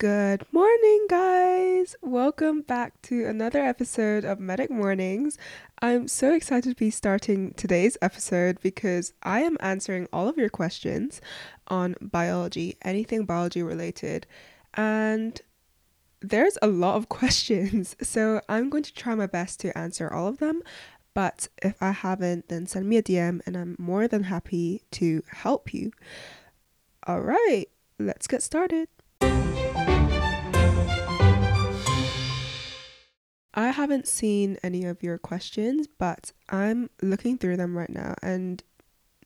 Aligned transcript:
Good 0.00 0.46
morning, 0.50 1.06
guys. 1.10 1.94
Welcome 2.00 2.62
back 2.62 3.02
to 3.02 3.26
another 3.26 3.62
episode 3.62 4.24
of 4.24 4.40
Medic 4.40 4.70
Mornings. 4.70 5.36
I'm 5.82 6.08
so 6.08 6.32
excited 6.32 6.70
to 6.70 6.74
be 6.74 6.90
starting 6.90 7.52
today's 7.52 7.98
episode 8.00 8.62
because 8.62 9.12
I 9.22 9.40
am 9.40 9.58
answering 9.60 10.08
all 10.10 10.26
of 10.26 10.38
your 10.38 10.48
questions 10.48 11.20
on 11.68 11.96
biology, 12.00 12.78
anything 12.80 13.26
biology 13.26 13.62
related. 13.62 14.26
And 14.72 15.38
there's 16.22 16.56
a 16.62 16.66
lot 16.66 16.96
of 16.96 17.08
questions, 17.10 17.94
so 18.00 18.40
I'm 18.48 18.70
going 18.70 18.84
to 18.84 18.94
try 18.94 19.14
my 19.14 19.26
best 19.26 19.60
to 19.60 19.76
answer 19.76 20.10
all 20.10 20.28
of 20.28 20.38
them. 20.38 20.62
But 21.12 21.48
if 21.62 21.82
I 21.82 21.90
haven't, 21.90 22.48
then 22.48 22.66
send 22.66 22.88
me 22.88 22.96
a 22.96 23.02
DM 23.02 23.42
and 23.44 23.54
I'm 23.54 23.76
more 23.78 24.08
than 24.08 24.22
happy 24.22 24.80
to 24.92 25.22
help 25.28 25.74
you. 25.74 25.92
All 27.06 27.20
right, 27.20 27.66
let's 27.98 28.26
get 28.26 28.42
started. 28.42 28.88
I 33.54 33.70
haven't 33.70 34.06
seen 34.06 34.58
any 34.62 34.84
of 34.84 35.02
your 35.02 35.18
questions, 35.18 35.86
but 35.86 36.32
I'm 36.48 36.90
looking 37.02 37.36
through 37.36 37.56
them 37.56 37.76
right 37.76 37.90
now, 37.90 38.14
and 38.22 38.62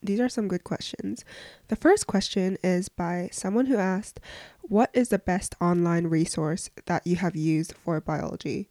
these 0.02 0.20
are 0.20 0.28
some 0.28 0.48
good 0.48 0.64
questions. 0.64 1.24
The 1.68 1.76
first 1.76 2.06
question 2.06 2.58
is 2.62 2.88
by 2.88 3.28
someone 3.32 3.66
who 3.66 3.76
asked, 3.76 4.20
What 4.62 4.90
is 4.92 5.08
the 5.08 5.18
best 5.18 5.54
online 5.60 6.06
resource 6.06 6.70
that 6.86 7.06
you 7.06 7.16
have 7.16 7.36
used 7.36 7.74
for 7.74 8.00
biology? 8.00 8.68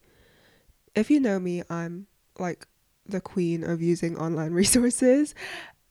If 0.95 1.09
you 1.09 1.19
know 1.19 1.39
me, 1.39 1.63
I'm 1.69 2.07
like 2.37 2.67
the 3.05 3.21
queen 3.21 3.63
of 3.63 3.81
using 3.81 4.17
online 4.17 4.51
resources. 4.53 5.35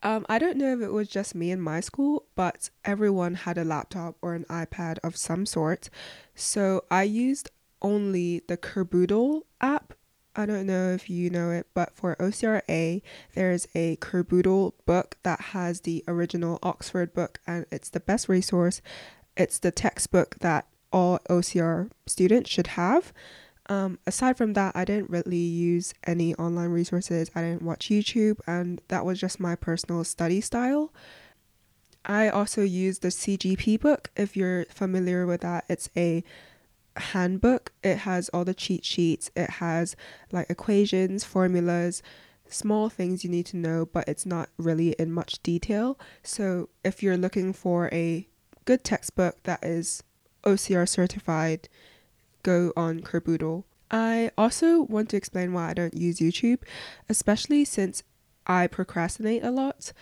Um, 0.01 0.25
I 0.27 0.39
don't 0.39 0.57
know 0.57 0.73
if 0.73 0.81
it 0.81 0.91
was 0.91 1.07
just 1.07 1.33
me 1.33 1.51
in 1.51 1.61
my 1.61 1.79
school, 1.79 2.25
but 2.35 2.69
everyone 2.83 3.35
had 3.35 3.57
a 3.57 3.63
laptop 3.63 4.17
or 4.21 4.33
an 4.33 4.45
iPad 4.49 4.97
of 5.03 5.15
some 5.15 5.45
sort. 5.45 5.89
So 6.35 6.83
I 6.91 7.03
used 7.03 7.49
only 7.83 8.41
the 8.47 8.57
Kerboodle 8.57 9.41
app. 9.61 9.93
I 10.35 10.47
don't 10.47 10.65
know 10.65 10.91
if 10.91 11.09
you 11.09 11.29
know 11.29 11.51
it, 11.51 11.67
but 11.75 11.95
for 11.95 12.15
OCR 12.15 12.61
A, 12.67 13.03
there's 13.35 13.67
a 13.75 13.97
Kerboodle 13.97 14.73
book 14.85 15.17
that 15.23 15.39
has 15.39 15.81
the 15.81 16.03
original 16.07 16.57
Oxford 16.63 17.13
book, 17.13 17.39
and 17.45 17.67
it's 17.71 17.89
the 17.89 17.99
best 17.99 18.27
resource. 18.27 18.81
It's 19.37 19.59
the 19.59 19.71
textbook 19.71 20.39
that 20.39 20.67
all 20.91 21.19
OCR 21.29 21.91
students 22.07 22.49
should 22.49 22.67
have. 22.67 23.13
Um, 23.67 23.99
aside 24.05 24.37
from 24.37 24.53
that, 24.53 24.75
I 24.75 24.85
didn't 24.85 25.09
really 25.09 25.37
use 25.37 25.93
any 26.05 26.35
online 26.35 26.69
resources. 26.69 27.29
I 27.35 27.41
didn't 27.41 27.61
watch 27.61 27.89
YouTube, 27.89 28.39
and 28.47 28.81
that 28.87 29.05
was 29.05 29.19
just 29.19 29.39
my 29.39 29.55
personal 29.55 30.03
study 30.03 30.41
style. 30.41 30.91
I 32.05 32.27
also 32.27 32.61
used 32.61 33.01
the 33.01 33.09
CGP 33.09 33.79
book. 33.79 34.11
If 34.17 34.35
you're 34.35 34.65
familiar 34.65 35.25
with 35.25 35.41
that, 35.41 35.65
it's 35.69 35.89
a 35.95 36.23
handbook. 36.97 37.71
It 37.83 37.99
has 37.99 38.29
all 38.29 38.45
the 38.45 38.53
cheat 38.53 38.85
sheets, 38.85 39.31
it 39.35 39.49
has 39.49 39.95
like 40.31 40.49
equations, 40.49 41.23
formulas, 41.23 42.01
small 42.47 42.89
things 42.89 43.23
you 43.23 43.29
need 43.29 43.45
to 43.47 43.57
know, 43.57 43.85
but 43.85 44.07
it's 44.07 44.25
not 44.25 44.49
really 44.57 44.91
in 44.93 45.11
much 45.11 45.41
detail. 45.43 45.99
So 46.21 46.69
if 46.83 47.01
you're 47.01 47.17
looking 47.17 47.53
for 47.53 47.89
a 47.91 48.27
good 48.65 48.83
textbook 48.83 49.41
that 49.43 49.63
is 49.63 50.03
OCR 50.43 50.87
certified, 50.87 51.67
go 52.43 52.71
on 52.75 53.01
Kerboodle. 53.01 53.63
I 53.91 54.31
also 54.37 54.81
want 54.81 55.09
to 55.09 55.17
explain 55.17 55.53
why 55.53 55.69
I 55.69 55.73
don't 55.73 55.95
use 55.95 56.19
YouTube, 56.19 56.59
especially 57.09 57.65
since 57.65 58.03
I 58.47 58.67
procrastinate 58.67 59.43
a 59.43 59.51
lot. 59.51 59.93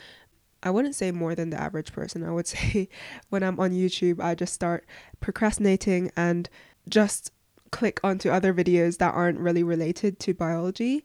I 0.64 0.70
wouldn't 0.70 0.96
say 0.96 1.12
more 1.12 1.36
than 1.36 1.50
the 1.50 1.60
average 1.62 1.92
person. 1.92 2.24
I 2.24 2.32
would 2.32 2.48
say 2.56 2.90
when 3.30 3.44
I'm 3.44 3.60
on 3.60 3.72
YouTube, 3.72 4.20
I 4.20 4.36
just 4.36 4.54
start 4.54 4.86
procrastinating 5.20 6.12
and 6.16 6.50
just 6.88 7.32
click 7.72 8.00
onto 8.04 8.30
other 8.30 8.54
videos 8.54 8.98
that 8.98 9.14
aren't 9.14 9.40
really 9.40 9.64
related 9.64 10.20
to 10.20 10.34
biology. 10.34 11.04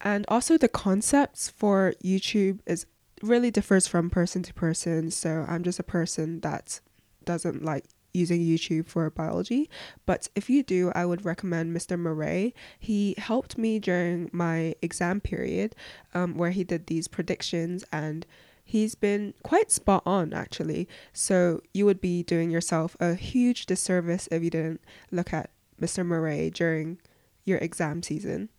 And 0.00 0.24
also 0.28 0.58
the 0.58 0.68
concepts 0.68 1.48
for 1.48 1.94
YouTube 2.02 2.60
is 2.66 2.86
really 3.22 3.50
differs 3.50 3.86
from 3.86 4.10
person 4.10 4.42
to 4.44 4.54
person. 4.54 5.10
So 5.10 5.44
I'm 5.48 5.62
just 5.62 5.78
a 5.78 5.84
person 5.84 6.40
that 6.40 6.80
doesn't 7.24 7.64
like 7.64 7.84
using 8.14 8.40
YouTube 8.40 8.86
for 8.86 9.08
biology. 9.10 9.70
But 10.06 10.28
if 10.34 10.48
you 10.48 10.62
do, 10.62 10.90
I 10.94 11.04
would 11.04 11.24
recommend 11.24 11.76
Mr. 11.76 11.98
Murray. 11.98 12.54
He 12.78 13.14
helped 13.18 13.58
me 13.58 13.78
during 13.78 14.30
my 14.32 14.74
exam 14.82 15.20
period 15.20 15.74
um, 16.14 16.36
where 16.36 16.50
he 16.50 16.64
did 16.64 16.86
these 16.86 17.08
predictions 17.08 17.84
and 17.92 18.26
he's 18.68 18.94
been 18.94 19.32
quite 19.42 19.70
spot 19.70 20.02
on 20.04 20.34
actually. 20.34 20.86
So 21.14 21.62
you 21.72 21.86
would 21.86 22.02
be 22.02 22.22
doing 22.22 22.50
yourself 22.50 22.96
a 23.00 23.14
huge 23.14 23.64
disservice 23.64 24.28
if 24.30 24.42
you 24.42 24.50
didn't 24.50 24.82
look 25.10 25.32
at 25.32 25.50
Mr. 25.80 26.04
Murray 26.04 26.50
during 26.50 26.98
your 27.44 27.56
exam 27.58 28.02
season. 28.02 28.50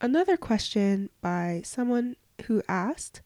Another 0.00 0.36
question 0.36 1.10
by 1.20 1.62
someone 1.64 2.16
who 2.46 2.60
asked, 2.68 3.22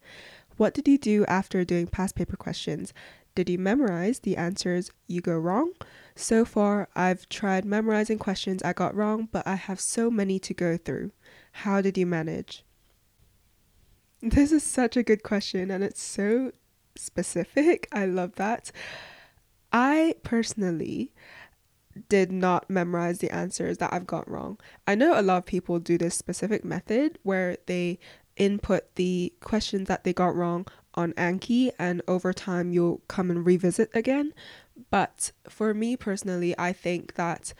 What 0.59 0.75
did 0.75 0.87
you 0.87 0.99
do 0.99 1.25
after 1.25 1.65
doing 1.65 1.87
past 1.87 2.17
paper 2.17 2.37
questions? 2.37 2.93
Did 3.35 3.49
you 3.49 3.59
memorize 3.59 4.19
the 4.19 4.37
answers 4.37 4.91
you 5.07 5.23
go 5.23 5.39
wrong? 5.39 5.73
So 6.15 6.45
far, 6.45 6.89
I've 6.95 7.29
tried 7.31 7.65
memorizing 7.65 8.19
questions 8.19 8.63
I 8.63 8.75
got 8.75 8.95
wrong, 8.95 9.29
but 9.33 9.47
I 9.47 9.55
have 9.55 9.81
so 9.81 10.11
many 10.11 10.39
to 10.41 10.53
go 10.53 10.77
through. 10.77 11.13
How 11.53 11.81
did 11.81 11.97
you 11.97 12.05
manage? 12.05 12.63
This 14.23 14.53
is 14.53 14.63
such 14.63 14.97
a 14.97 15.03
good 15.03 15.23
question 15.23 15.71
and 15.71 15.83
it's 15.83 16.03
so 16.03 16.53
specific. 16.97 17.89
I 17.93 18.07
love 18.07 18.35
that. 18.37 18.71
I 19.73 20.15
personally 20.23 21.13
did 22.09 22.31
not 22.31 22.69
memorize 22.69 23.19
the 23.19 23.31
answers 23.31 23.79
that 23.79 23.93
I've 23.93 24.07
got 24.07 24.29
wrong. 24.29 24.59
I 24.87 24.95
know 24.95 25.19
a 25.19 25.23
lot 25.23 25.39
of 25.39 25.47
people 25.47 25.79
do 25.79 25.99
this 25.99 26.15
specific 26.15 26.65
method 26.65 27.19
where 27.23 27.57
they 27.67 27.99
input 28.37 28.95
the 28.95 29.33
questions 29.41 29.89
that 29.89 30.05
they 30.05 30.13
got 30.13 30.35
wrong 30.35 30.67
on 30.95 31.13
Anki 31.15 31.71
and 31.79 32.03
over 32.09 32.33
time 32.33 32.73
you'll 32.73 33.03
come 33.09 33.31
and 33.31 33.45
revisit 33.45 33.91
again. 33.95 34.33
But 34.91 35.33
for 35.49 35.75
me 35.75 35.97
personally, 35.97 36.55
I 36.59 36.73
think 36.73 37.15
that 37.15 37.55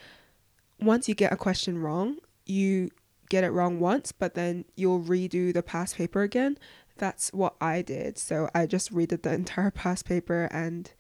once 0.81 1.09
you 1.09 1.15
get 1.15 1.33
a 1.33 1.37
question 1.37 1.79
wrong, 1.79 2.17
you 2.47 2.91
get 3.31 3.45
it 3.45 3.51
wrong 3.51 3.81
once, 3.81 4.13
but 4.13 4.35
then 4.35 4.67
you'll 4.77 5.01
redo 5.01 5.55
the 5.55 5.63
past 5.63 5.97
paper 5.97 6.21
again. 6.21 6.59
That's 6.99 7.33
what 7.33 7.55
I 7.61 7.81
did. 7.81 8.19
So 8.19 8.51
I 8.55 8.67
just 8.67 8.93
redid 8.93 9.23
the 9.23 9.33
entire 9.43 9.71
past 9.71 10.05
paper 10.05 10.49
and 10.53 10.93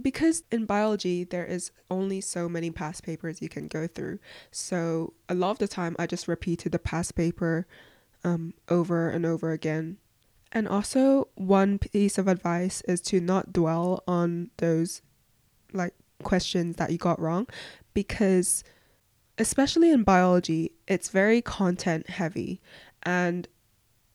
because 0.00 0.42
in 0.50 0.64
biology 0.64 1.22
there 1.22 1.44
is 1.44 1.70
only 1.90 2.20
so 2.20 2.48
many 2.48 2.70
past 2.70 3.04
papers 3.04 3.42
you 3.42 3.50
can 3.50 3.68
go 3.68 3.86
through. 3.86 4.18
So 4.50 5.12
a 5.28 5.34
lot 5.34 5.50
of 5.50 5.58
the 5.58 5.68
time 5.68 5.94
I 5.98 6.06
just 6.06 6.26
repeated 6.26 6.72
the 6.72 6.78
past 6.78 7.14
paper 7.14 7.66
um, 8.24 8.54
over 8.68 9.10
and 9.10 9.26
over 9.26 9.50
again. 9.50 9.98
And 10.50 10.68
also 10.68 11.28
one 11.34 11.78
piece 11.78 12.16
of 12.16 12.28
advice 12.28 12.82
is 12.82 13.00
to 13.02 13.20
not 13.20 13.52
dwell 13.52 14.02
on 14.06 14.50
those 14.58 15.02
like 15.72 15.94
questions 16.22 16.76
that 16.76 16.90
you 16.90 16.98
got 16.98 17.20
wrong 17.20 17.46
because 17.94 18.62
especially 19.38 19.90
in 19.90 20.02
biology, 20.02 20.72
it's 20.86 21.08
very 21.08 21.40
content 21.40 22.10
heavy 22.10 22.60
and 23.02 23.48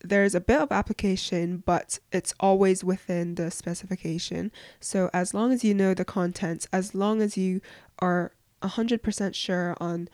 there's 0.04 0.36
a 0.36 0.42
bit 0.42 0.60
of 0.60 0.72
application, 0.72 1.64
but 1.66 2.00
it's 2.12 2.34
always 2.40 2.84
within 2.84 3.36
the 3.36 3.50
specification. 3.50 4.52
So, 4.80 5.10
as 5.14 5.34
long 5.34 5.52
as 5.52 5.64
you 5.64 5.74
know 5.74 5.94
the 5.94 6.06
contents, 6.06 6.68
as 6.72 6.94
long 6.94 7.22
as 7.22 7.36
you 7.36 7.62
are 8.00 8.32
100% 8.62 9.36
sure 9.36 9.76
on 9.80 10.10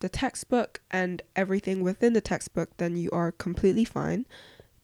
the 0.00 0.08
textbook 0.08 0.80
and 0.90 1.22
everything 1.36 1.82
within 1.82 2.12
the 2.12 2.20
textbook, 2.20 2.76
then 2.76 2.96
you 2.96 3.10
are 3.12 3.32
completely 3.32 3.84
fine. 3.84 4.26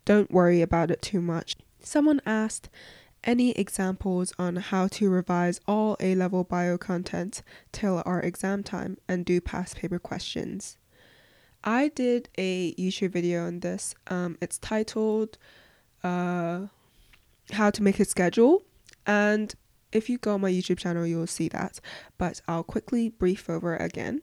Don't 0.04 0.30
worry 0.30 0.60
about 0.60 0.90
it 0.90 1.00
too 1.00 1.20
much. 1.20 1.56
Someone 1.80 2.20
asked, 2.26 2.68
any 3.24 3.52
examples 3.52 4.32
on 4.38 4.56
how 4.56 4.86
to 4.88 5.10
revise 5.10 5.60
all 5.66 5.96
A 6.00 6.14
level 6.14 6.44
bio 6.44 6.78
content 6.78 7.42
till 7.72 8.02
our 8.06 8.20
exam 8.20 8.62
time 8.62 8.98
and 9.08 9.24
do 9.24 9.40
past 9.40 9.76
paper 9.76 9.98
questions. 9.98 10.76
I 11.64 11.88
did 11.88 12.28
a 12.36 12.74
YouTube 12.74 13.12
video 13.12 13.46
on 13.46 13.60
this. 13.60 13.94
Um, 14.06 14.36
it's 14.40 14.58
titled 14.58 15.38
uh, 16.02 16.66
How 17.52 17.70
to 17.70 17.82
Make 17.82 17.98
a 17.98 18.04
Schedule. 18.04 18.62
And 19.06 19.54
if 19.90 20.10
you 20.10 20.18
go 20.18 20.34
on 20.34 20.42
my 20.42 20.50
YouTube 20.50 20.78
channel, 20.78 21.06
you'll 21.06 21.26
see 21.26 21.48
that. 21.48 21.80
But 22.18 22.42
I'll 22.46 22.62
quickly 22.64 23.08
brief 23.08 23.48
over 23.48 23.76
again. 23.76 24.22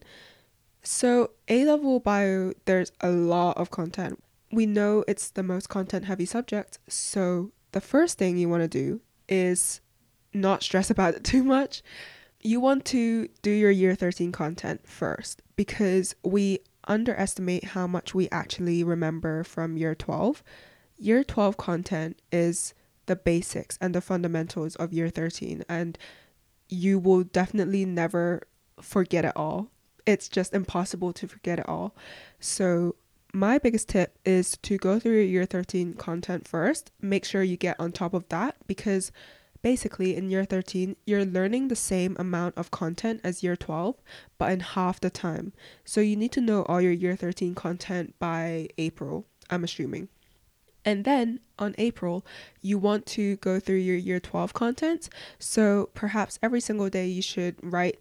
So, 0.84 1.32
A 1.48 1.66
level 1.66 2.00
bio, 2.00 2.54
there's 2.66 2.92
a 3.02 3.10
lot 3.10 3.58
of 3.58 3.72
content. 3.72 4.24
We 4.52 4.66
know 4.66 5.04
it's 5.08 5.30
the 5.30 5.44
most 5.44 5.70
content 5.70 6.06
heavy 6.06 6.26
subject, 6.26 6.80
so 6.88 7.52
the 7.72 7.82
first 7.82 8.18
thing 8.18 8.38
you 8.38 8.50
want 8.50 8.64
to 8.64 8.68
do 8.68 9.02
is 9.28 9.82
not 10.34 10.64
stress 10.64 10.90
about 10.90 11.16
it 11.16 11.24
too 11.34 11.44
much. 11.44 11.82
You 12.42 12.60
want 12.60 12.86
to 12.86 13.28
do 13.42 13.52
your 13.52 13.72
year 13.72 13.96
13 13.96 14.32
content 14.32 14.88
first 14.88 15.42
because 15.56 16.16
we 16.24 16.60
underestimate 16.88 17.64
how 17.64 17.86
much 17.86 18.16
we 18.16 18.28
actually 18.32 18.84
remember 18.84 19.44
from 19.44 19.78
year 19.78 19.94
12. 19.94 20.44
Year 20.98 21.24
12 21.24 21.58
content 21.58 22.22
is 22.32 22.74
the 23.06 23.16
basics 23.16 23.78
and 23.80 23.94
the 23.94 24.02
fundamentals 24.02 24.76
of 24.78 24.94
year 24.94 25.10
13 25.10 25.64
and 25.70 25.98
you 26.70 26.98
will 26.98 27.24
definitely 27.24 27.86
never 27.86 28.42
forget 28.82 29.26
it 29.26 29.34
all. 29.36 29.70
It's 30.06 30.30
just 30.30 30.54
impossible 30.54 31.14
to 31.14 31.28
forget 31.28 31.60
it 31.60 31.68
all. 31.70 31.96
So, 32.40 32.96
my 33.34 33.58
biggest 33.58 33.90
tip 33.90 34.18
is 34.26 34.58
to 34.64 34.78
go 34.78 35.00
through 35.00 35.14
your 35.14 35.22
year 35.22 35.46
13 35.46 35.94
content 35.94 36.48
first. 36.48 36.92
Make 37.02 37.26
sure 37.26 37.44
you 37.44 37.58
get 37.58 37.80
on 37.80 37.92
top 37.92 38.14
of 38.14 38.28
that 38.30 38.56
because 38.68 39.12
basically 39.62 40.16
in 40.16 40.30
year 40.30 40.46
13, 40.46 40.96
you're 41.06 41.26
learning 41.26 41.68
the 41.68 41.76
same 41.76 42.16
amount 42.20 42.58
of 42.58 42.72
content 42.72 43.22
as 43.24 43.44
year 43.44 43.56
12, 43.56 43.96
but 44.38 44.52
in 44.52 44.60
half 44.60 45.00
the 45.00 45.10
time. 45.10 45.54
So, 45.86 46.02
you 46.02 46.16
need 46.16 46.32
to 46.34 46.42
know 46.42 46.64
all 46.64 46.82
your 46.82 46.92
year 46.92 47.16
13 47.16 47.56
content 47.56 48.16
by 48.20 48.70
April, 48.78 49.26
I'm 49.50 49.64
assuming. 49.64 50.10
And 50.84 51.06
then 51.06 51.40
on 51.60 51.76
April, 51.78 52.26
you 52.62 52.78
want 52.78 53.06
to 53.08 53.36
go 53.38 53.60
through 53.60 53.76
your 53.76 53.96
year 53.96 54.20
12 54.20 54.54
content. 54.54 55.10
So 55.38 55.90
perhaps 55.94 56.40
every 56.42 56.60
single 56.60 56.90
day 56.90 57.06
you 57.06 57.22
should 57.22 57.56
write 57.62 58.00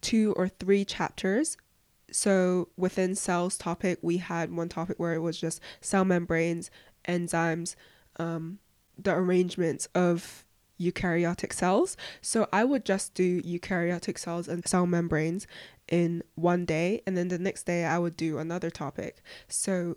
two 0.00 0.32
or 0.36 0.48
three 0.48 0.84
chapters. 0.84 1.56
So 2.12 2.68
within 2.76 3.14
cells 3.14 3.56
topic, 3.56 3.98
we 4.02 4.18
had 4.18 4.54
one 4.54 4.68
topic 4.68 4.98
where 4.98 5.14
it 5.14 5.20
was 5.20 5.38
just 5.38 5.60
cell 5.80 6.04
membranes, 6.04 6.70
enzymes, 7.06 7.74
um, 8.18 8.58
the 8.98 9.14
arrangements 9.14 9.88
of 9.94 10.44
eukaryotic 10.80 11.52
cells. 11.52 11.96
So 12.20 12.48
I 12.52 12.64
would 12.64 12.84
just 12.84 13.14
do 13.14 13.40
eukaryotic 13.42 14.18
cells 14.18 14.48
and 14.48 14.66
cell 14.66 14.86
membranes 14.86 15.46
in 15.88 16.22
one 16.34 16.64
day, 16.64 17.02
and 17.06 17.16
then 17.16 17.28
the 17.28 17.38
next 17.38 17.64
day 17.64 17.84
I 17.84 17.98
would 17.98 18.16
do 18.16 18.38
another 18.38 18.70
topic. 18.70 19.22
So 19.48 19.96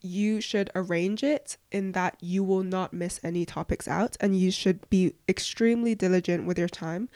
you 0.00 0.40
should 0.40 0.70
arrange 0.74 1.22
it 1.22 1.56
in 1.72 1.92
that 1.92 2.16
you 2.20 2.44
will 2.44 2.62
not 2.62 2.92
miss 2.92 3.18
any 3.22 3.46
topics 3.46 3.88
out 3.88 4.18
and 4.20 4.38
you 4.38 4.50
should 4.50 4.88
be 4.90 5.14
extremely 5.30 5.94
diligent 5.94 6.46
with 6.46 6.58
your 6.58 6.68
time. 6.68 7.08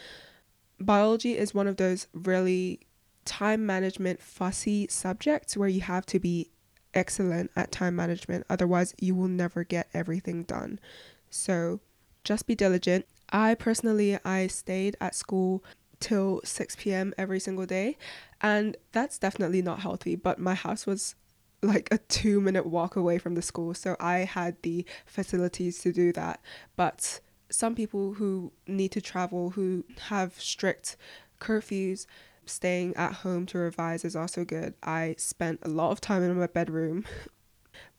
Biology 0.81 1.37
is 1.37 1.53
one 1.53 1.67
of 1.67 1.77
those 1.77 2.07
really 2.15 2.81
time 3.29 3.67
management 3.67 4.23
fussy 4.23 4.87
subjects 4.89 5.55
where 5.55 5.69
you 5.69 5.83
have 5.83 6.07
to 6.07 6.19
be 6.19 6.49
excellent 6.95 7.51
at 7.55 7.71
time 7.71 7.95
management 7.95 8.47
otherwise 8.49 8.95
you 8.99 9.15
will 9.15 9.29
never 9.29 9.63
get 9.65 9.87
everything 9.93 10.43
done. 10.45 10.81
So 11.29 11.81
just 12.25 12.47
be 12.47 12.55
diligent. 12.55 13.05
I 13.31 13.55
personally 13.55 14.19
I 14.25 14.47
stayed 14.47 14.97
at 14.99 15.15
school 15.15 15.63
till 16.01 16.41
6 16.43 16.77
p.m. 16.77 17.13
every 17.19 17.39
single 17.39 17.67
day 17.67 17.99
and 18.41 18.79
that's 18.93 19.19
definitely 19.19 19.61
not 19.61 19.81
healthy, 19.81 20.17
but 20.17 20.39
my 20.39 20.55
house 20.55 20.87
was 20.87 21.15
like 21.63 21.89
a 21.93 21.99
two 21.99 22.41
minute 22.41 22.65
walk 22.65 22.97
away 22.97 23.19
from 23.19 23.35
the 23.35 23.43
school, 23.43 23.75
so 23.75 23.95
I 24.01 24.21
had 24.21 24.57
the 24.63 24.87
facilities 25.05 25.81
to 25.81 25.93
do 25.93 26.13
that. 26.15 26.41
But 26.77 27.21
some 27.51 27.75
people 27.75 28.15
who 28.15 28.53
need 28.67 28.93
to 28.93 29.03
travel, 29.03 29.51
who 29.51 29.85
have 30.09 30.41
strict 30.41 30.97
curfews, 31.41 32.07
staying 32.49 32.97
at 32.97 33.13
home 33.15 33.47
to 33.47 33.59
revise 33.59 34.05
is 34.05 34.17
also 34.17 34.45
good. 34.45 34.75
I 34.83 35.15
spent 35.19 35.61
a 35.63 35.69
lot 35.69 35.91
of 35.91 36.01
time 36.01 36.23
in 36.23 36.39
my 36.39 36.47
bedroom, 36.47 37.05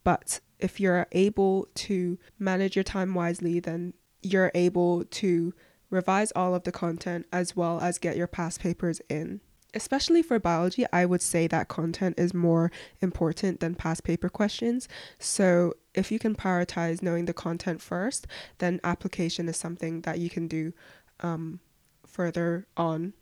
but 0.04 0.40
if 0.60 0.80
you're 0.80 1.08
able 1.12 1.68
to 1.74 2.18
manage 2.38 2.76
your 2.76 2.84
time 2.84 3.14
wisely, 3.14 3.60
then 3.60 3.94
you're 4.22 4.52
able 4.54 5.06
to 5.06 5.54
revise 5.90 6.32
all 6.36 6.54
of 6.54 6.64
the 6.64 6.72
content 6.72 7.26
as 7.32 7.56
well 7.56 7.80
as 7.80 7.98
get 7.98 8.18
your 8.18 8.28
past 8.28 8.60
papers 8.60 9.02
in 9.10 9.42
especially 9.74 10.22
for 10.22 10.40
biology, 10.40 10.86
I 10.92 11.06
would 11.06 11.22
say 11.22 11.48
that 11.48 11.68
content 11.68 12.20
is 12.20 12.34
more 12.34 12.72
important 13.02 13.60
than 13.60 13.76
past 13.76 14.04
paper 14.04 14.30
questions. 14.30 14.88
So, 15.20 15.74
if 15.94 16.12
you 16.12 16.20
can 16.20 16.36
prioritize 16.36 17.02
knowing 17.02 17.26
the 17.26 17.34
content 17.34 17.82
first, 17.82 18.28
then 18.60 18.80
application 18.84 19.50
is 19.50 19.58
something 19.58 20.02
that 20.02 20.20
you 20.20 20.30
can 20.30 20.48
do 20.48 20.74
um, 21.22 21.60
further 22.06 22.68
on 22.78 23.14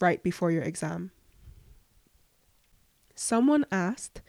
right 0.00 0.22
before 0.22 0.50
your 0.50 0.62
exam. 0.62 1.10
Someone 3.14 3.66
asked, 3.70 4.22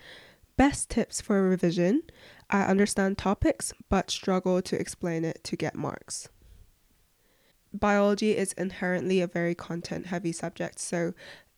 Best 0.57 0.89
tips 0.89 1.21
for 1.21 1.41
revision. 1.41 2.03
I 2.49 2.63
understand 2.63 3.17
topics 3.17 3.73
but 3.89 4.11
struggle 4.11 4.61
to 4.61 4.79
explain 4.79 5.25
it 5.25 5.43
to 5.45 5.55
get 5.55 5.75
marks 5.75 6.29
biology 7.73 8.35
is 8.37 8.53
inherently 8.53 9.21
a 9.21 9.27
very 9.27 9.55
content 9.55 10.07
heavy 10.07 10.31
subject 10.31 10.79
so 10.79 11.13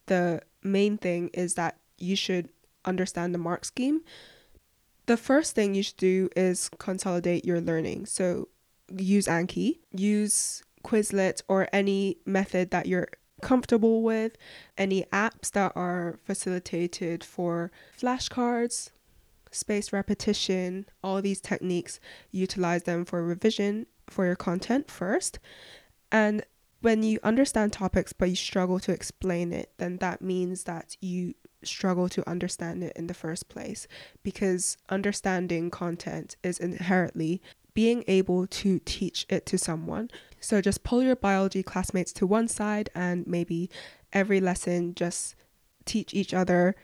the 0.06 0.42
main 0.62 0.98
thing 0.98 1.30
is 1.34 1.56
that 1.56 1.78
you 1.98 2.16
should 2.16 2.50
understand 2.86 3.34
the 3.34 3.40
mark 3.40 3.66
scheme. 3.66 4.02
The 5.06 5.18
first 5.18 5.56
thing 5.56 5.76
you 5.76 5.84
should 5.84 5.98
do 5.98 6.30
is 6.36 6.70
consolidate 6.78 7.46
your 7.46 7.62
learning. 7.62 8.06
So 8.06 8.50
use 8.98 9.28
Anki, 9.28 9.80
use 9.92 10.64
Quizlet 10.84 11.42
or 11.48 11.68
any 11.72 12.18
method 12.26 12.72
that 12.72 12.86
you're 12.86 13.08
comfortable 13.44 14.02
with, 14.02 14.36
any 14.78 15.04
apps 15.14 15.52
that 15.52 15.74
are 15.76 16.20
facilitated 16.24 17.24
for 17.24 17.72
flashcards, 18.00 18.90
spaced 19.52 19.94
repetition, 19.94 20.88
all 21.04 21.22
these 21.22 21.42
techniques, 21.42 22.00
utilize 22.32 22.84
them 22.84 23.06
for 23.06 23.24
revision 23.24 23.86
for 24.08 24.26
your 24.26 24.36
content 24.36 24.90
first. 24.90 25.40
And 26.12 26.44
when 26.82 27.04
you 27.04 27.20
understand 27.24 27.72
topics 27.72 28.12
but 28.12 28.30
you 28.30 28.36
struggle 28.36 28.80
to 28.80 28.92
explain 28.92 29.54
it, 29.54 29.72
then 29.78 29.98
that 29.98 30.22
means 30.22 30.64
that 30.64 30.98
you 31.00 31.34
struggle 31.64 32.10
to 32.10 32.30
understand 32.30 32.84
it 32.84 32.94
in 32.96 33.08
the 33.08 33.14
first 33.14 33.48
place 33.48 33.88
because 34.22 34.78
understanding 34.90 35.70
content 35.70 36.36
is 36.44 36.60
inherently 36.60 37.42
being 37.74 38.04
able 38.08 38.46
to 38.48 38.80
teach 38.80 39.26
it 39.30 39.46
to 39.48 39.58
someone. 39.58 40.10
So 40.44 40.60
just 40.60 40.84
pull 40.84 41.02
your 41.02 41.16
biology 41.16 41.64
classmates 41.64 42.12
to 42.14 42.28
one 42.28 42.50
side 42.50 42.90
and 42.94 43.26
maybe 43.26 43.70
every 44.12 44.42
lesson 44.42 44.94
just 44.94 45.36
teach 45.86 46.14
each 46.14 46.34
other 46.34 46.76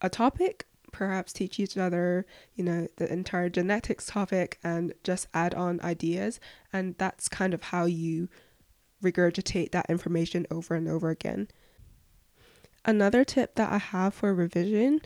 a 0.00 0.10
topic, 0.10 0.66
perhaps 0.90 1.32
teach 1.32 1.60
each 1.60 1.78
other, 1.78 2.26
you 2.54 2.64
know, 2.64 2.88
the 2.96 3.10
entire 3.12 3.48
genetics 3.48 4.06
topic 4.06 4.58
and 4.64 4.94
just 5.04 5.28
add 5.32 5.54
on 5.54 5.80
ideas. 5.82 6.40
And 6.72 6.96
that's 6.98 7.28
kind 7.28 7.54
of 7.54 7.62
how 7.64 7.84
you 7.84 8.28
regurgitate 9.02 9.70
that 9.70 9.86
information 9.88 10.44
over 10.50 10.74
and 10.74 10.88
over 10.88 11.10
again. 11.10 11.48
Another 12.84 13.24
tip 13.24 13.54
that 13.54 13.72
I 13.72 13.78
have 13.78 14.12
for 14.12 14.34
revision, 14.34 15.00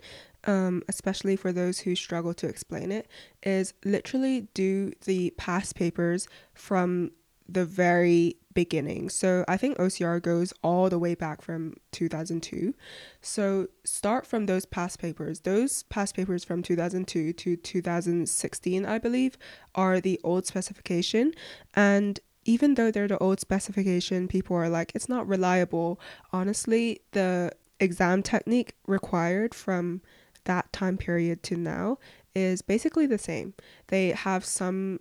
um, 0.45 0.81
especially 0.89 1.35
for 1.35 1.53
those 1.53 1.79
who 1.79 1.95
struggle 1.95 2.33
to 2.33 2.47
explain 2.47 2.91
it, 2.91 3.07
is 3.43 3.73
literally 3.85 4.47
do 4.55 4.93
the 5.05 5.29
past 5.37 5.75
papers 5.75 6.27
from 6.55 7.11
the 7.53 7.65
very 7.65 8.35
beginning. 8.53 9.09
So 9.09 9.45
I 9.47 9.57
think 9.57 9.77
OCR 9.77 10.21
goes 10.21 10.53
all 10.63 10.89
the 10.89 10.99
way 10.99 11.15
back 11.15 11.41
from 11.41 11.75
2002. 11.91 12.73
So 13.21 13.67
start 13.83 14.25
from 14.25 14.45
those 14.45 14.65
past 14.65 14.99
papers. 14.99 15.41
Those 15.41 15.83
past 15.83 16.15
papers 16.15 16.43
from 16.43 16.61
2002 16.61 17.33
to 17.33 17.55
2016, 17.55 18.85
I 18.85 18.97
believe, 18.97 19.37
are 19.75 19.99
the 19.99 20.19
old 20.23 20.45
specification. 20.45 21.33
And 21.73 22.19
even 22.45 22.75
though 22.75 22.91
they're 22.91 23.07
the 23.07 23.17
old 23.19 23.39
specification, 23.39 24.27
people 24.27 24.55
are 24.55 24.69
like, 24.69 24.91
it's 24.95 25.09
not 25.09 25.27
reliable. 25.27 25.99
Honestly, 26.33 27.01
the 27.11 27.51
exam 27.79 28.23
technique 28.23 28.75
required 28.87 29.53
from 29.53 30.01
that 30.45 30.71
time 30.73 30.97
period 30.97 31.43
to 31.43 31.55
now 31.55 31.97
is 32.33 32.61
basically 32.61 33.05
the 33.05 33.17
same. 33.17 33.53
They 33.87 34.09
have 34.09 34.43
some 34.45 34.99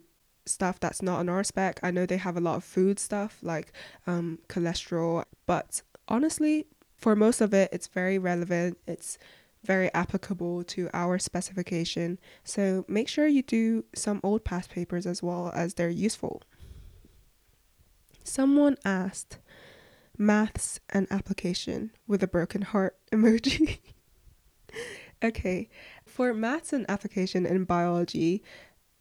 stuff 0.49 0.81
that's 0.81 1.03
not 1.03 1.19
on 1.19 1.29
our 1.29 1.45
spec. 1.45 1.81
I 1.83 1.91
know 1.91 2.07
they 2.07 2.17
have 2.17 2.37
a 2.37 2.41
lot 2.41 2.57
of 2.57 2.65
food 2.65 2.99
stuff 2.99 3.39
like 3.43 3.73
um, 4.07 4.39
cholesterol, 4.49 5.25
but 5.47 5.83
honestly, 6.09 6.67
for 6.97 7.15
most 7.15 7.41
of 7.41 7.55
it, 7.55 7.71
it's 7.73 7.87
very 7.87 8.19
relevant. 8.19 8.79
It's 8.87 9.19
very 9.65 9.93
applicable 9.95 10.65
to 10.65 10.89
our 10.93 11.19
specification. 11.19 12.19
So 12.45 12.85
make 12.89 13.09
sure 13.09 13.27
you 13.27 13.43
do 13.43 13.85
some 13.95 14.21
old 14.23 14.45
past 14.45 14.71
papers 14.71 15.07
as 15.07 15.23
well 15.23 15.53
as 15.55 15.75
they're 15.75 15.89
useful. 15.89 16.43
Someone 18.25 18.77
asked, 18.85 19.39
maths 20.17 20.81
and 20.91 21.07
application 21.11 21.93
with 22.07 22.23
a 22.23 22.29
broken 22.29 22.63
heart 22.63 22.97
emoji. 23.13 23.79
okay, 25.23 25.69
for 26.05 26.35
maths 26.35 26.73
and 26.73 26.85
application 26.89 27.47
in 27.47 27.65
biology, 27.65 28.43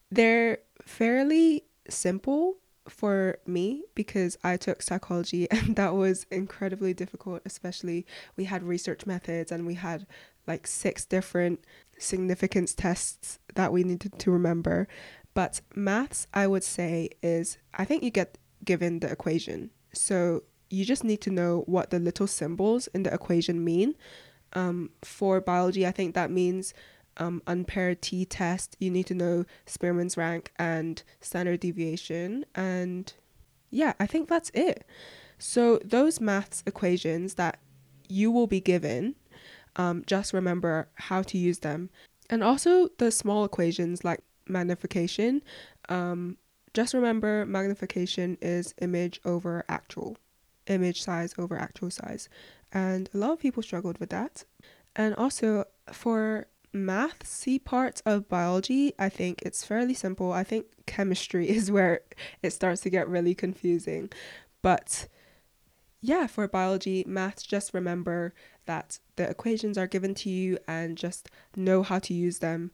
they're 0.09 0.59
fairly 0.81 1.63
simple 1.89 2.57
for 2.89 3.39
me 3.45 3.83
because 3.95 4.37
I 4.43 4.57
took 4.57 4.81
psychology 4.81 5.49
and 5.51 5.75
that 5.75 5.95
was 5.95 6.25
incredibly 6.31 6.93
difficult, 6.93 7.41
especially 7.45 8.05
we 8.35 8.45
had 8.45 8.63
research 8.63 9.05
methods 9.05 9.51
and 9.51 9.65
we 9.65 9.75
had 9.75 10.07
like 10.45 10.65
six 10.65 11.05
different 11.05 11.63
significance 11.99 12.73
tests 12.73 13.39
that 13.55 13.73
we 13.73 13.83
needed 13.83 14.17
to 14.19 14.31
remember. 14.31 14.87
But 15.33 15.61
maths, 15.75 16.27
I 16.33 16.47
would 16.47 16.63
say, 16.63 17.09
is 17.21 17.57
I 17.73 17.85
think 17.85 18.03
you 18.03 18.09
get 18.09 18.37
given 18.63 18.99
the 18.99 19.11
equation. 19.11 19.71
So 19.93 20.43
you 20.69 20.85
just 20.85 21.03
need 21.03 21.21
to 21.21 21.29
know 21.29 21.63
what 21.65 21.89
the 21.89 21.99
little 21.99 22.27
symbols 22.27 22.87
in 22.87 23.03
the 23.03 23.13
equation 23.13 23.63
mean. 23.63 23.95
Um, 24.53 24.91
for 25.03 25.41
biology, 25.41 25.85
I 25.85 25.91
think 25.91 26.15
that 26.15 26.31
means 26.31 26.73
um, 27.17 27.41
unpaired 27.47 28.01
t 28.01 28.25
test. 28.25 28.75
You 28.79 28.89
need 28.89 29.05
to 29.07 29.13
know 29.13 29.45
Spearman's 29.65 30.17
rank 30.17 30.51
and 30.57 31.01
standard 31.19 31.59
deviation. 31.59 32.45
And 32.55 33.11
yeah, 33.69 33.93
I 33.99 34.05
think 34.05 34.29
that's 34.29 34.51
it. 34.53 34.85
So, 35.39 35.79
those 35.83 36.19
maths 36.19 36.63
equations 36.65 37.35
that 37.35 37.59
you 38.09 38.31
will 38.31 38.47
be 38.47 38.61
given, 38.61 39.15
um, 39.75 40.03
just 40.07 40.33
remember 40.33 40.87
how 40.95 41.21
to 41.23 41.37
use 41.37 41.59
them. 41.59 41.89
And 42.29 42.43
also 42.43 42.89
the 42.97 43.11
small 43.11 43.45
equations 43.45 44.03
like 44.03 44.21
magnification. 44.47 45.43
Um, 45.89 46.37
just 46.73 46.93
remember 46.93 47.45
magnification 47.45 48.37
is 48.41 48.73
image 48.81 49.19
over 49.25 49.63
actual, 49.69 50.17
image 50.67 51.01
size 51.01 51.33
over 51.37 51.57
actual 51.57 51.89
size. 51.89 52.29
And 52.71 53.09
a 53.13 53.17
lot 53.17 53.31
of 53.31 53.39
people 53.39 53.63
struggled 53.63 53.99
with 53.99 54.09
that. 54.09 54.43
And 54.95 55.15
also 55.15 55.65
for 55.91 56.47
math 56.77 57.25
C 57.25 57.59
parts 57.59 58.01
of 58.05 58.29
biology, 58.29 58.93
I 58.97 59.09
think 59.09 59.41
it's 59.41 59.65
fairly 59.65 59.93
simple. 59.93 60.31
I 60.31 60.43
think 60.43 60.67
chemistry 60.85 61.49
is 61.57 61.71
where 61.71 62.01
it 62.41 62.51
starts 62.51 62.81
to 62.81 62.89
get 62.89 63.07
really 63.07 63.35
confusing. 63.35 64.09
But 64.61 65.07
yeah, 66.01 66.27
for 66.27 66.47
biology, 66.47 67.03
math 67.07 67.45
just 67.45 67.73
remember 67.73 68.33
that 68.65 68.99
the 69.15 69.29
equations 69.29 69.77
are 69.77 69.87
given 69.87 70.13
to 70.15 70.29
you 70.29 70.57
and 70.67 70.97
just 70.97 71.29
know 71.55 71.83
how 71.83 71.99
to 71.99 72.13
use 72.13 72.39
them. 72.39 72.71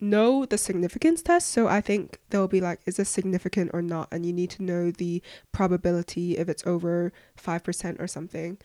Know 0.00 0.44
the 0.44 0.58
significance 0.58 1.22
test. 1.22 1.50
So 1.50 1.66
I 1.66 1.80
think 1.80 2.18
they'll 2.30 2.48
be 2.48 2.60
like, 2.60 2.80
is 2.86 2.96
this 2.96 3.08
significant 3.08 3.70
or 3.72 3.82
not? 3.82 4.08
And 4.12 4.26
you 4.26 4.32
need 4.32 4.50
to 4.50 4.62
know 4.62 4.90
the 4.90 5.22
probability 5.52 6.36
if 6.36 6.48
it's 6.48 6.66
over 6.66 7.12
5% 7.42 8.00
or 8.00 8.06
something. 8.06 8.58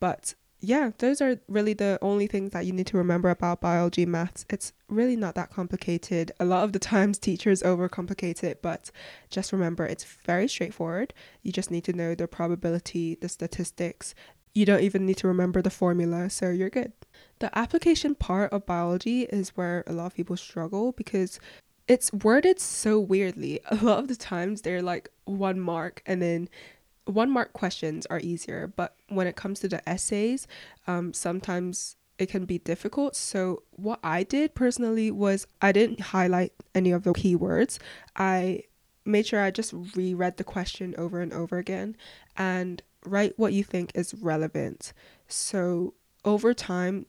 But 0.00 0.34
yeah, 0.60 0.90
those 0.98 1.22
are 1.22 1.38
really 1.48 1.72
the 1.72 1.98
only 2.02 2.26
things 2.26 2.50
that 2.50 2.66
you 2.66 2.72
need 2.72 2.86
to 2.88 2.98
remember 2.98 3.30
about 3.30 3.60
biology 3.60 4.04
maths. 4.04 4.44
It's 4.50 4.72
really 4.88 5.16
not 5.16 5.34
that 5.34 5.50
complicated. 5.50 6.32
A 6.38 6.44
lot 6.44 6.64
of 6.64 6.72
the 6.72 6.78
times 6.78 7.18
teachers 7.18 7.62
overcomplicate 7.62 8.44
it, 8.44 8.60
but 8.60 8.90
just 9.30 9.52
remember 9.52 9.86
it's 9.86 10.04
very 10.04 10.48
straightforward. 10.48 11.14
You 11.42 11.50
just 11.52 11.70
need 11.70 11.84
to 11.84 11.94
know 11.94 12.14
the 12.14 12.28
probability, 12.28 13.16
the 13.20 13.28
statistics. 13.28 14.14
You 14.54 14.66
don't 14.66 14.82
even 14.82 15.06
need 15.06 15.16
to 15.18 15.28
remember 15.28 15.62
the 15.62 15.70
formula, 15.70 16.28
so 16.28 16.50
you're 16.50 16.70
good. 16.70 16.92
The 17.38 17.56
application 17.58 18.14
part 18.14 18.52
of 18.52 18.66
biology 18.66 19.22
is 19.22 19.50
where 19.50 19.82
a 19.86 19.92
lot 19.92 20.06
of 20.06 20.14
people 20.14 20.36
struggle 20.36 20.92
because 20.92 21.40
it's 21.88 22.12
worded 22.12 22.60
so 22.60 23.00
weirdly. 23.00 23.60
A 23.70 23.76
lot 23.76 23.98
of 23.98 24.08
the 24.08 24.16
times 24.16 24.62
they're 24.62 24.82
like 24.82 25.10
one 25.24 25.58
mark 25.58 26.02
and 26.06 26.20
then 26.20 26.48
one 27.04 27.30
mark 27.30 27.52
questions 27.52 28.06
are 28.06 28.20
easier, 28.20 28.72
but 28.76 28.94
when 29.08 29.26
it 29.26 29.36
comes 29.36 29.60
to 29.60 29.68
the 29.68 29.86
essays, 29.88 30.46
um, 30.86 31.12
sometimes 31.12 31.96
it 32.18 32.28
can 32.28 32.44
be 32.44 32.58
difficult. 32.58 33.16
So, 33.16 33.62
what 33.70 33.98
I 34.04 34.22
did 34.22 34.54
personally 34.54 35.10
was 35.10 35.46
I 35.62 35.72
didn't 35.72 36.00
highlight 36.00 36.52
any 36.74 36.92
of 36.92 37.04
the 37.04 37.12
keywords. 37.12 37.78
I 38.14 38.64
made 39.04 39.26
sure 39.26 39.40
I 39.40 39.50
just 39.50 39.72
reread 39.96 40.36
the 40.36 40.44
question 40.44 40.94
over 40.98 41.20
and 41.20 41.32
over 41.32 41.58
again 41.58 41.96
and 42.36 42.82
write 43.06 43.38
what 43.38 43.54
you 43.54 43.64
think 43.64 43.92
is 43.94 44.14
relevant. 44.14 44.92
So, 45.28 45.94
over 46.24 46.52
time, 46.52 47.06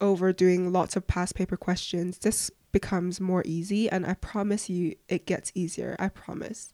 over 0.00 0.32
doing 0.32 0.72
lots 0.72 0.96
of 0.96 1.06
past 1.06 1.34
paper 1.34 1.56
questions, 1.56 2.18
this 2.18 2.50
becomes 2.70 3.20
more 3.20 3.42
easy, 3.44 3.88
and 3.90 4.06
I 4.06 4.14
promise 4.14 4.70
you 4.70 4.96
it 5.08 5.26
gets 5.26 5.52
easier. 5.54 5.94
I 5.98 6.08
promise. 6.08 6.72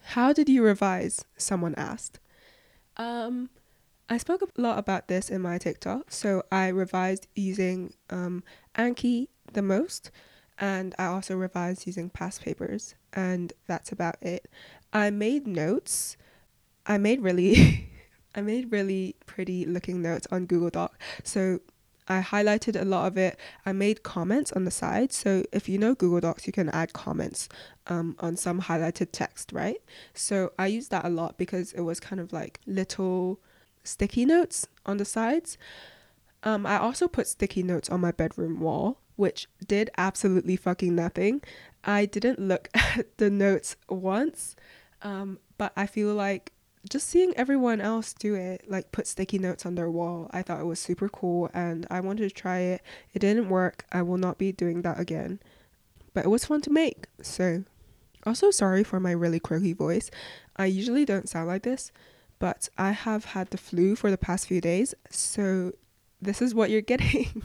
How 0.00 0.32
did 0.32 0.48
you 0.48 0.62
revise? 0.62 1.24
Someone 1.36 1.74
asked. 1.76 2.18
Um, 2.96 3.50
I 4.08 4.16
spoke 4.16 4.42
a 4.42 4.60
lot 4.60 4.78
about 4.78 5.08
this 5.08 5.28
in 5.28 5.42
my 5.42 5.58
TikTok. 5.58 6.10
So 6.10 6.42
I 6.50 6.68
revised 6.68 7.26
using 7.34 7.94
um, 8.10 8.42
Anki 8.74 9.28
the 9.52 9.62
most, 9.62 10.10
and 10.58 10.94
I 10.98 11.06
also 11.06 11.36
revised 11.36 11.86
using 11.86 12.10
past 12.10 12.42
papers, 12.42 12.94
and 13.12 13.52
that's 13.66 13.92
about 13.92 14.16
it. 14.22 14.48
I 14.92 15.10
made 15.10 15.46
notes. 15.46 16.16
I 16.86 16.96
made 16.96 17.20
really, 17.20 17.90
I 18.34 18.40
made 18.40 18.72
really 18.72 19.16
pretty 19.26 19.66
looking 19.66 20.00
notes 20.00 20.26
on 20.30 20.46
Google 20.46 20.70
Doc. 20.70 20.98
So 21.22 21.60
I 22.08 22.20
highlighted 22.22 22.80
a 22.80 22.84
lot 22.84 23.06
of 23.06 23.18
it. 23.18 23.38
I 23.66 23.72
made 23.72 24.02
comments 24.02 24.52
on 24.52 24.64
the 24.64 24.70
side. 24.70 25.12
So 25.12 25.44
if 25.52 25.68
you 25.68 25.78
know 25.78 25.94
Google 25.94 26.20
Docs, 26.20 26.46
you 26.46 26.52
can 26.52 26.70
add 26.70 26.92
comments 26.92 27.48
um, 27.86 28.16
on 28.20 28.36
some 28.36 28.62
highlighted 28.62 29.08
text, 29.12 29.52
right? 29.52 29.76
So 30.14 30.52
I 30.58 30.66
used 30.68 30.90
that 30.90 31.04
a 31.04 31.10
lot 31.10 31.36
because 31.36 31.72
it 31.72 31.82
was 31.82 32.00
kind 32.00 32.20
of 32.20 32.32
like 32.32 32.60
little 32.66 33.38
sticky 33.84 34.24
notes 34.24 34.66
on 34.86 34.96
the 34.96 35.04
sides. 35.04 35.58
Um, 36.42 36.66
I 36.66 36.78
also 36.78 37.08
put 37.08 37.26
sticky 37.26 37.62
notes 37.62 37.90
on 37.90 38.00
my 38.00 38.12
bedroom 38.12 38.60
wall, 38.60 39.00
which 39.16 39.48
did 39.66 39.90
absolutely 39.98 40.56
fucking 40.56 40.94
nothing. 40.94 41.42
I 41.84 42.06
didn't 42.06 42.38
look 42.38 42.68
at 42.74 43.18
the 43.18 43.30
notes 43.30 43.76
once, 43.88 44.56
um, 45.02 45.38
but 45.58 45.72
I 45.76 45.86
feel 45.86 46.14
like 46.14 46.52
just 46.88 47.08
seeing 47.08 47.34
everyone 47.36 47.80
else 47.80 48.12
do 48.12 48.34
it, 48.34 48.64
like 48.68 48.92
put 48.92 49.06
sticky 49.06 49.38
notes 49.38 49.66
on 49.66 49.74
their 49.74 49.90
wall, 49.90 50.28
I 50.32 50.42
thought 50.42 50.60
it 50.60 50.66
was 50.66 50.78
super 50.78 51.08
cool 51.08 51.50
and 51.52 51.86
I 51.90 52.00
wanted 52.00 52.28
to 52.28 52.34
try 52.34 52.58
it. 52.58 52.82
It 53.12 53.20
didn't 53.20 53.48
work. 53.48 53.84
I 53.92 54.02
will 54.02 54.18
not 54.18 54.38
be 54.38 54.52
doing 54.52 54.82
that 54.82 54.98
again. 54.98 55.40
But 56.14 56.24
it 56.24 56.28
was 56.28 56.44
fun 56.44 56.60
to 56.62 56.70
make. 56.70 57.06
So, 57.22 57.64
also 58.26 58.50
sorry 58.50 58.84
for 58.84 59.00
my 59.00 59.12
really 59.12 59.40
croaky 59.40 59.72
voice. 59.72 60.10
I 60.56 60.66
usually 60.66 61.04
don't 61.04 61.28
sound 61.28 61.48
like 61.48 61.62
this, 61.62 61.92
but 62.38 62.68
I 62.76 62.92
have 62.92 63.26
had 63.26 63.50
the 63.50 63.58
flu 63.58 63.94
for 63.94 64.10
the 64.10 64.18
past 64.18 64.46
few 64.46 64.60
days. 64.60 64.94
So, 65.10 65.72
this 66.20 66.42
is 66.42 66.54
what 66.54 66.70
you're 66.70 66.80
getting. 66.94 67.42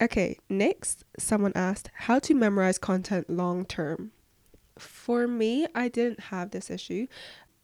okay, 0.00 0.38
next, 0.48 1.04
someone 1.18 1.52
asked 1.54 1.90
how 1.94 2.18
to 2.20 2.34
memorize 2.34 2.78
content 2.78 3.30
long 3.30 3.64
term. 3.64 4.12
For 4.78 5.28
me, 5.28 5.66
I 5.74 5.88
didn't 5.88 6.20
have 6.20 6.50
this 6.50 6.70
issue 6.70 7.06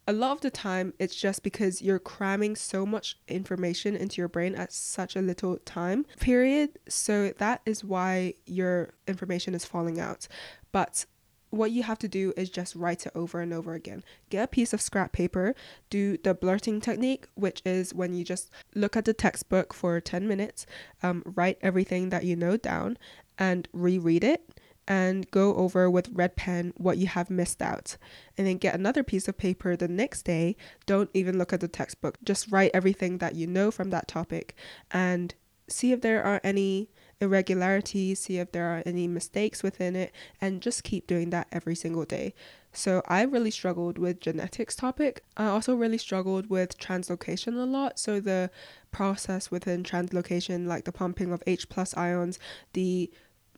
a 0.07 0.13
lot 0.13 0.33
of 0.33 0.41
the 0.41 0.51
time 0.51 0.95
it's 0.99 1.15
just 1.15 1.43
because 1.43 1.83
you're 1.83 1.99
cramming 1.99 2.55
so 2.55 2.87
much 2.87 3.19
information 3.29 3.97
into 3.97 4.21
your 4.21 4.29
brain 4.29 4.55
at 4.55 4.73
such 4.73 5.17
a 5.17 5.21
little 5.21 5.59
time 5.59 6.07
period. 6.21 6.79
So 6.89 7.33
that 7.39 7.63
is 7.67 7.83
why 7.83 8.35
your 8.47 8.91
information 9.09 9.55
is 9.55 9.65
falling 9.65 9.99
out. 9.99 10.29
But 10.71 11.07
what 11.51 11.71
you 11.71 11.83
have 11.83 11.99
to 12.01 12.09
do 12.09 12.33
is 12.37 12.51
just 12.51 12.75
write 12.75 13.07
it 13.07 13.13
over 13.15 13.41
and 13.41 13.53
over 13.53 13.75
again. 13.75 14.05
Get 14.31 14.45
a 14.45 14.49
piece 14.49 14.73
of 14.73 14.81
scrap 14.81 15.13
paper, 15.13 15.55
do 15.91 16.17
the 16.19 16.35
blurting 16.35 16.81
technique, 16.81 17.27
which 17.35 17.63
is 17.65 17.95
when 17.95 18.13
you 18.15 18.25
just 18.25 18.51
look 18.75 18.97
at 18.97 19.05
the 19.05 19.15
textbook 19.15 19.73
for 19.73 20.01
10 20.01 20.29
minutes, 20.29 20.67
um, 21.03 21.23
write 21.25 21.59
everything 21.63 22.11
that 22.11 22.25
you 22.25 22.37
know 22.37 22.57
down, 22.57 22.99
and 23.39 23.69
reread 23.73 24.25
it 24.25 24.56
and 24.89 25.31
go 25.31 25.55
over 25.57 25.91
with 25.91 26.09
red 26.13 26.37
pen 26.37 26.73
what 26.77 26.99
you 26.99 27.07
have 27.07 27.31
missed 27.31 27.61
out. 27.61 27.97
And 28.37 28.47
then 28.47 28.59
get 28.59 28.75
another 28.75 29.03
piece 29.03 29.29
of 29.29 29.37
paper 29.37 29.77
the 29.77 29.89
next 29.89 30.23
day. 30.23 30.57
Don't 30.87 31.11
even 31.15 31.39
look 31.39 31.53
at 31.53 31.61
the 31.61 31.69
textbook. 31.69 32.19
Just 32.25 32.51
write 32.51 32.71
everything 32.75 33.19
that 33.19 33.35
you 33.35 33.47
know 33.47 33.71
from 33.71 33.91
that 33.91 34.09
topic 34.09 34.55
and 34.91 35.35
see 35.69 35.93
if 35.93 36.01
there 36.01 36.23
are 36.23 36.41
any 36.45 36.89
irregularities, 37.21 38.21
see 38.21 38.39
if 38.39 38.53
there 38.53 38.67
are 38.67 38.83
any 38.85 39.09
mistakes 39.09 39.63
within 39.63 39.97
it, 39.97 40.13
and 40.41 40.61
just 40.61 40.85
keep 40.85 41.07
doing 41.07 41.31
that 41.31 41.49
every 41.51 41.75
single 41.75 42.05
day. 42.05 42.35
So 42.73 43.03
I 43.09 43.23
really 43.23 43.51
struggled 43.51 43.97
with 43.97 44.21
genetics 44.21 44.77
topic. 44.77 45.25
I 45.37 45.47
also 45.47 45.75
really 45.75 45.97
struggled 45.97 46.51
with 46.51 46.79
translocation 46.79 47.55
a 47.55 47.65
lot. 47.65 47.99
So 47.99 48.21
the 48.21 48.51
process 48.93 49.51
within 49.51 49.83
translocation, 49.83 50.67
like 50.67 50.85
the 50.85 50.93
pumping 50.93 51.33
of 51.33 51.43
H 51.47 51.71
plus 51.71 51.97
ions, 51.97 52.39
the 52.75 53.11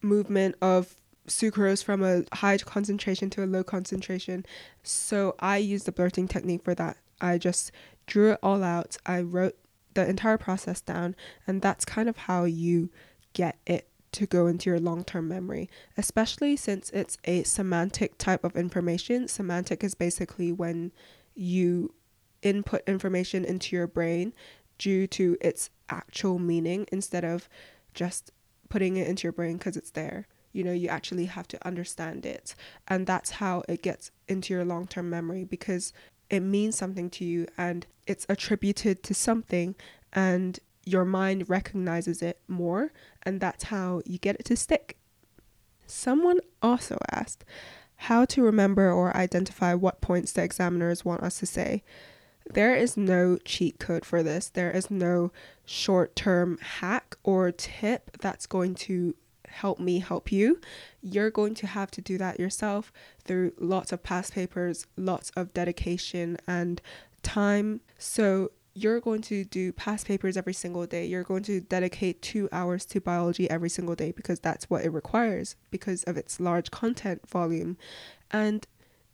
movement 0.03 0.55
of 0.63 0.95
sucrose 1.29 1.83
from 1.85 2.03
a 2.03 2.25
high 2.37 2.59
concentration 2.59 3.31
to 3.31 3.45
a 3.45 3.47
low 3.47 3.63
concentration. 3.63 4.45
So 4.83 5.35
I 5.39 5.59
used 5.59 5.87
the 5.87 5.93
blurting 5.93 6.29
technique 6.29 6.65
for 6.65 6.75
that. 6.75 6.97
I 7.21 7.39
just 7.39 7.73
drew 8.07 8.33
it 8.33 8.39
all 8.43 8.63
out. 8.63 8.97
I 9.07 9.21
wrote 9.23 9.57
the 9.95 10.09
entire 10.09 10.39
process 10.39 10.81
down, 10.81 11.17
and 11.47 11.63
that's 11.63 11.85
kind 11.85 12.09
of 12.09 12.17
how 12.17 12.45
you 12.45 12.91
get 13.33 13.59
it 13.67 13.89
to 14.13 14.27
go 14.27 14.47
into 14.47 14.71
your 14.71 14.81
long 14.81 15.05
term 15.05 15.29
memory, 15.29 15.69
especially 15.97 16.57
since 16.57 16.91
it's 16.91 17.19
a 17.25 17.43
semantic 17.43 18.17
type 18.19 18.45
of 18.45 18.57
information. 18.57 19.29
Semantic 19.29 19.85
is 19.85 19.95
basically 19.95 20.53
when 20.53 20.93
you 21.35 21.95
input 22.43 22.83
information 22.87 23.45
into 23.45 23.77
your 23.77 23.87
brain 23.87 24.33
due 24.79 25.07
to 25.09 25.37
its 25.41 25.71
actual 25.91 26.39
meaning 26.39 26.87
instead 26.93 27.25
of 27.25 27.49
just 27.95 28.31
putting 28.69 28.97
it 28.97 29.09
into 29.09 29.25
your 29.25 29.33
brain 29.33 29.57
because 29.57 29.77
it's 29.77 29.91
there 29.91 30.27
you 30.53 30.65
know 30.65 30.73
you 30.73 30.89
actually 30.89 31.27
have 31.27 31.49
to 31.49 31.67
understand 31.67 32.27
it. 32.27 32.55
And 32.87 33.07
that's 33.07 33.33
how 33.33 33.63
it 33.69 33.83
gets 33.83 34.11
into 34.27 34.55
your 34.55 34.65
long-term 34.65 35.09
memory 35.09 35.45
because 35.45 35.93
it 36.31 36.41
means 36.41 36.77
something 36.77 37.11
to 37.11 37.25
you 37.25 37.47
and 37.57 37.87
it's 38.07 38.27
attributed 38.29 39.03
to 39.03 39.15
something 39.15 39.75
and 40.13 40.59
your 40.85 41.05
mind 41.05 41.49
recognizes 41.49 42.23
it 42.23 42.41
more 42.49 42.93
and 43.23 43.41
that's 43.41 43.65
how 43.65 44.03
you 44.07 44.19
get 44.19 44.37
it 44.37 44.45
to 44.47 44.57
stick. 44.57 44.97
Someone 45.87 46.41
also 46.63 46.99
asked 47.11 47.45
how 48.03 48.25
to 48.27 48.43
remember 48.43 48.91
or 48.91 49.17
identify 49.17 49.75
what 49.75 50.01
points 50.01 50.33
the 50.33 50.43
examiners 50.43 51.05
want 51.05 51.23
us 51.23 51.39
to 51.41 51.47
say. 51.47 51.83
There 52.51 52.75
is 52.75 52.97
no 52.97 53.39
cheat 53.45 53.79
code 53.79 54.05
for 54.05 54.23
this. 54.23 54.49
There 54.49 54.71
is 54.71 54.91
no 54.91 55.33
short 55.65 56.17
term 56.17 56.59
hack 56.59 57.17
or 57.23 57.53
tip 57.53 58.17
that's 58.21 58.47
going 58.47 58.75
to 58.77 59.15
help 59.49 59.79
me 59.79 59.99
help 60.01 60.31
you, 60.31 60.61
you're 61.03 61.31
going 61.31 61.55
to 61.57 61.67
have 61.67 61.91
to 61.93 62.01
do 62.01 62.19
that 62.19 62.39
yourself 62.39 62.93
through 63.25 63.53
lots 63.59 63.93
of 63.93 64.03
past 64.03 64.35
papers, 64.35 64.87
lots 64.97 65.31
of 65.37 65.53
dedication 65.55 66.37
and 66.47 66.81
time 67.23 67.81
So 67.99 68.53
you're 68.75 69.01
going 69.01 69.23
to 69.23 69.45
do 69.45 69.73
past 69.73 70.07
papers 70.07 70.37
every 70.37 70.53
single 70.53 70.87
day. 70.87 71.05
You're 71.05 71.25
going 71.25 71.43
to 71.45 71.61
dedicate 71.61 72.23
two 72.23 72.49
hours 72.53 72.87
to 72.87 73.01
biology 73.01 73.51
every 73.51 73.69
single 73.69 73.97
day 73.97 74.13
because 74.13 74.39
that's 74.39 74.71
what 74.71 74.85
it 74.85 74.91
requires 74.91 75.57
because 75.71 76.05
of 76.05 76.17
its 76.17 76.39
large 76.39 76.71
content 76.71 77.29
volume. 77.29 77.77
And 78.31 78.67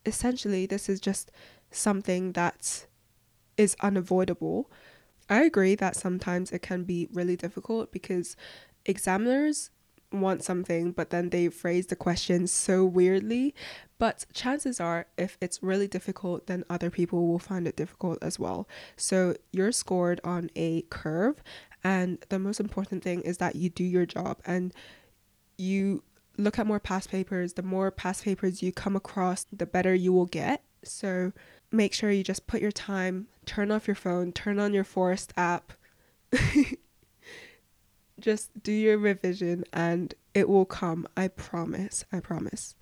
essentially, 0.04 0.66
this 0.66 0.88
is 0.88 1.00
just 1.00 1.30
something 1.70 2.32
that 2.32 2.86
is 3.56 3.74
unavoidable. 3.80 4.70
I 5.30 5.42
agree 5.44 5.74
that 5.76 5.96
sometimes 5.96 6.52
it 6.52 6.60
can 6.60 6.84
be 6.84 7.08
really 7.12 7.36
difficult 7.36 7.90
because 7.90 8.36
examiners 8.84 9.70
want 10.20 10.42
something, 10.42 10.92
but 10.92 11.10
then 11.10 11.30
they 11.30 11.48
phrase 11.48 11.86
the 11.86 11.96
question 11.96 12.46
so 12.46 12.84
weirdly. 12.84 13.54
But 13.98 14.26
chances 14.32 14.80
are, 14.80 15.06
if 15.16 15.36
it's 15.40 15.62
really 15.62 15.88
difficult, 15.88 16.46
then 16.46 16.64
other 16.68 16.90
people 16.90 17.26
will 17.26 17.38
find 17.38 17.66
it 17.66 17.76
difficult 17.76 18.18
as 18.22 18.38
well. 18.38 18.68
So 18.96 19.34
you're 19.52 19.72
scored 19.72 20.20
on 20.24 20.50
a 20.56 20.82
curve, 20.82 21.42
and 21.82 22.18
the 22.28 22.38
most 22.38 22.60
important 22.60 23.02
thing 23.02 23.20
is 23.20 23.38
that 23.38 23.56
you 23.56 23.70
do 23.70 23.84
your 23.84 24.06
job 24.06 24.38
and 24.46 24.72
you 25.56 26.02
look 26.36 26.58
at 26.58 26.66
more 26.66 26.80
past 26.80 27.10
papers. 27.10 27.52
The 27.52 27.62
more 27.62 27.90
past 27.90 28.24
papers 28.24 28.62
you 28.62 28.72
come 28.72 28.96
across, 28.96 29.46
the 29.52 29.66
better 29.66 29.94
you 29.94 30.12
will 30.12 30.26
get. 30.26 30.62
So 30.82 31.32
make 31.70 31.92
sure 31.92 32.10
you 32.10 32.24
just 32.24 32.46
put 32.46 32.60
your 32.62 32.72
time, 32.72 33.28
turn 33.46 33.70
off 33.70 33.86
your 33.86 33.94
phone, 33.94 34.32
turn 34.32 34.58
on 34.58 34.74
your 34.74 34.84
Forest 34.84 35.32
app. 35.36 35.72
just 38.24 38.62
do 38.62 38.72
your 38.72 38.96
revision 38.96 39.64
and 39.70 40.14
it 40.32 40.48
will 40.48 40.64
come. 40.64 41.06
I 41.14 41.28
promise. 41.28 42.06
I 42.10 42.20
promise. 42.20 42.74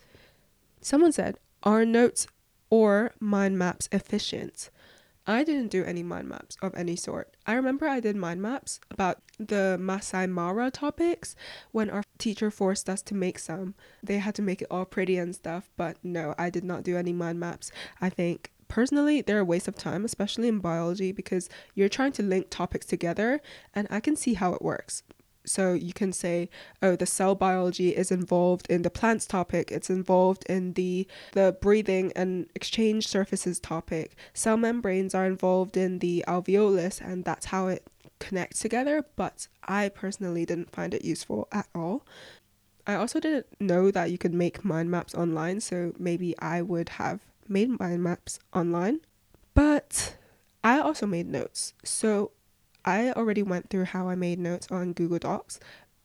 Someone 0.80 1.10
said, 1.10 1.36
Are 1.64 1.84
notes 1.84 2.28
or 2.70 3.12
mind 3.18 3.58
maps 3.58 3.88
efficient? 3.90 4.70
I 5.26 5.42
didn't 5.42 5.70
do 5.70 5.84
any 5.84 6.04
mind 6.04 6.28
maps 6.28 6.56
of 6.62 6.74
any 6.76 6.94
sort. 6.94 7.36
I 7.44 7.54
remember 7.54 7.88
I 7.88 7.98
did 7.98 8.14
mind 8.14 8.40
maps 8.40 8.80
about 8.90 9.20
the 9.38 9.78
Masai 9.80 10.26
Mara 10.26 10.70
topics 10.70 11.34
when 11.72 11.90
our 11.90 12.02
teacher 12.18 12.50
forced 12.50 12.88
us 12.88 13.02
to 13.02 13.14
make 13.14 13.38
some. 13.38 13.74
They 14.02 14.18
had 14.18 14.36
to 14.36 14.42
make 14.42 14.62
it 14.62 14.68
all 14.70 14.84
pretty 14.84 15.16
and 15.18 15.34
stuff, 15.34 15.70
but 15.76 15.96
no, 16.04 16.34
I 16.38 16.50
did 16.50 16.64
not 16.64 16.84
do 16.84 16.96
any 16.96 17.12
mind 17.12 17.38
maps. 17.38 17.70
I 18.00 18.10
think 18.10 18.50
personally 18.68 19.22
they're 19.22 19.40
a 19.40 19.44
waste 19.44 19.68
of 19.68 19.76
time, 19.76 20.04
especially 20.04 20.48
in 20.48 20.58
biology, 20.58 21.12
because 21.12 21.48
you're 21.74 21.88
trying 21.88 22.12
to 22.12 22.22
link 22.22 22.46
topics 22.50 22.86
together 22.86 23.40
and 23.74 23.88
I 23.90 24.00
can 24.00 24.16
see 24.16 24.34
how 24.34 24.54
it 24.54 24.62
works. 24.62 25.02
So 25.44 25.72
you 25.72 25.92
can 25.92 26.12
say, 26.12 26.48
oh, 26.82 26.96
the 26.96 27.06
cell 27.06 27.34
biology 27.34 27.90
is 27.90 28.10
involved 28.10 28.66
in 28.70 28.82
the 28.82 28.90
plants 28.90 29.26
topic. 29.26 29.70
It's 29.72 29.90
involved 29.90 30.44
in 30.48 30.74
the 30.74 31.06
the 31.32 31.56
breathing 31.60 32.12
and 32.14 32.46
exchange 32.54 33.08
surfaces 33.08 33.58
topic. 33.58 34.16
Cell 34.34 34.56
membranes 34.56 35.14
are 35.14 35.26
involved 35.26 35.76
in 35.76 35.98
the 35.98 36.24
alveolus, 36.28 37.00
and 37.00 37.24
that's 37.24 37.46
how 37.46 37.68
it 37.68 37.84
connects 38.18 38.60
together. 38.60 39.04
But 39.16 39.48
I 39.66 39.88
personally 39.88 40.44
didn't 40.46 40.70
find 40.70 40.94
it 40.94 41.04
useful 41.04 41.48
at 41.52 41.66
all. 41.74 42.06
I 42.86 42.94
also 42.94 43.20
didn't 43.20 43.46
know 43.60 43.90
that 43.90 44.10
you 44.10 44.18
could 44.18 44.34
make 44.34 44.64
mind 44.64 44.90
maps 44.90 45.14
online, 45.14 45.60
so 45.60 45.92
maybe 45.98 46.36
I 46.38 46.62
would 46.62 46.90
have 46.90 47.20
made 47.48 47.78
mind 47.78 48.02
maps 48.02 48.38
online. 48.52 49.00
But 49.54 50.16
I 50.64 50.78
also 50.80 51.06
made 51.06 51.28
notes. 51.28 51.74
So 51.84 52.32
I 52.84 53.12
already 53.12 53.42
went 53.42 53.70
through 53.70 53.84
how 53.86 54.08
I 54.08 54.14
made 54.14 54.38
notes 54.38 54.66
on 54.70 54.92
Google 54.92 55.18
Docs, 55.18 55.60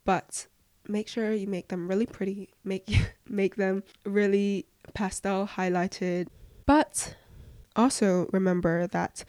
but 0.05 0.47
make 0.87 1.07
sure 1.07 1.33
you 1.33 1.47
make 1.47 1.69
them 1.69 1.87
really 1.87 2.05
pretty. 2.05 2.49
Make 2.63 2.89
make 3.27 3.55
them 3.55 3.83
really 4.05 4.65
pastel 4.93 5.47
highlighted. 5.47 6.27
But 6.65 7.15
also 7.75 8.27
remember 8.31 8.87
that 8.87 9.23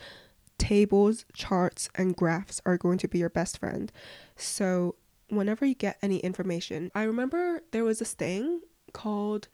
tables, 0.59 1.25
charts, 1.33 1.89
and 1.95 2.17
graphs 2.17 2.61
are 2.67 2.77
going 2.77 2.99
to 2.99 3.09
be 3.09 3.19
your 3.19 3.31
best 3.31 3.59
friend. 3.59 3.93
So 4.37 4.97
whenever 5.29 5.65
you 5.65 5.75
get 5.75 5.99
any 6.03 6.19
information, 6.19 6.91
I 6.95 7.05
remember 7.05 7.63
there 7.71 7.85
was 7.85 8.01
this 8.01 8.15
thing 8.15 8.61
called 8.93 9.49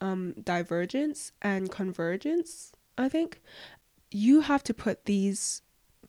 um, 0.00 0.34
divergence 0.42 1.32
and 1.42 1.70
convergence, 1.70 2.72
I 2.96 3.08
think. 3.08 3.40
You 4.10 4.40
have 4.40 4.64
to 4.64 4.74
put 4.74 5.04
these 5.04 5.62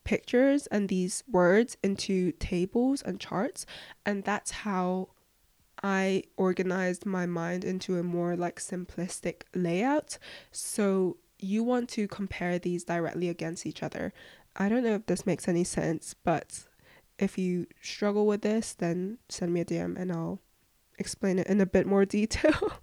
pictures 0.09 0.65
and 0.67 0.89
these 0.89 1.23
words 1.31 1.77
into 1.83 2.31
tables 2.39 3.03
and 3.03 3.19
charts 3.19 3.67
and 4.07 4.23
that's 4.23 4.49
how 4.65 5.07
I 5.83 6.23
organized 6.35 7.05
my 7.05 7.27
mind 7.27 7.63
into 7.63 7.99
a 7.99 8.03
more 8.03 8.35
like 8.35 8.59
simplistic 8.59 9.43
layout. 9.53 10.17
So 10.51 11.17
you 11.37 11.63
want 11.63 11.89
to 11.89 12.07
compare 12.07 12.57
these 12.57 12.83
directly 12.85 13.29
against 13.29 13.67
each 13.67 13.83
other. 13.83 14.11
I 14.55 14.67
don't 14.67 14.83
know 14.83 14.95
if 14.95 15.05
this 15.05 15.27
makes 15.27 15.47
any 15.47 15.63
sense, 15.63 16.15
but 16.23 16.65
if 17.19 17.37
you 17.37 17.67
struggle 17.81 18.25
with 18.25 18.41
this, 18.41 18.73
then 18.73 19.19
send 19.29 19.53
me 19.53 19.61
a 19.61 19.65
DM 19.65 19.95
and 19.95 20.11
I'll 20.11 20.41
explain 20.97 21.37
it 21.37 21.47
in 21.47 21.61
a 21.61 21.67
bit 21.67 21.85
more 21.85 22.05
detail. 22.17 22.81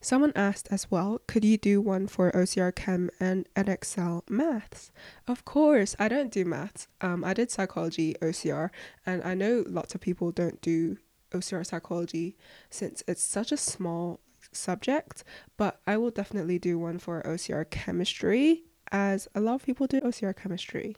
Someone 0.00 0.32
asked 0.36 0.68
as 0.70 0.90
well, 0.90 1.20
could 1.26 1.44
you 1.44 1.58
do 1.58 1.80
one 1.80 2.06
for 2.06 2.30
OCR 2.30 2.72
Chem 2.74 3.10
and 3.18 3.48
Edexcel 3.56 4.28
Maths? 4.30 4.92
Of 5.26 5.44
course, 5.44 5.96
I 5.98 6.08
don't 6.08 6.30
do 6.30 6.44
maths. 6.44 6.86
Um, 7.00 7.24
I 7.24 7.34
did 7.34 7.50
psychology 7.50 8.14
OCR, 8.22 8.70
and 9.04 9.24
I 9.24 9.34
know 9.34 9.64
lots 9.66 9.96
of 9.96 10.00
people 10.00 10.30
don't 10.30 10.60
do 10.60 10.98
OCR 11.32 11.66
psychology 11.66 12.36
since 12.70 13.02
it's 13.08 13.22
such 13.22 13.50
a 13.50 13.56
small 13.56 14.20
subject, 14.52 15.24
but 15.56 15.80
I 15.86 15.96
will 15.96 16.10
definitely 16.10 16.60
do 16.60 16.78
one 16.78 16.98
for 16.98 17.22
OCR 17.22 17.68
chemistry 17.68 18.64
as 18.92 19.28
a 19.34 19.40
lot 19.40 19.56
of 19.56 19.66
people 19.66 19.86
do 19.86 20.00
OCR 20.00 20.34
chemistry. 20.36 20.96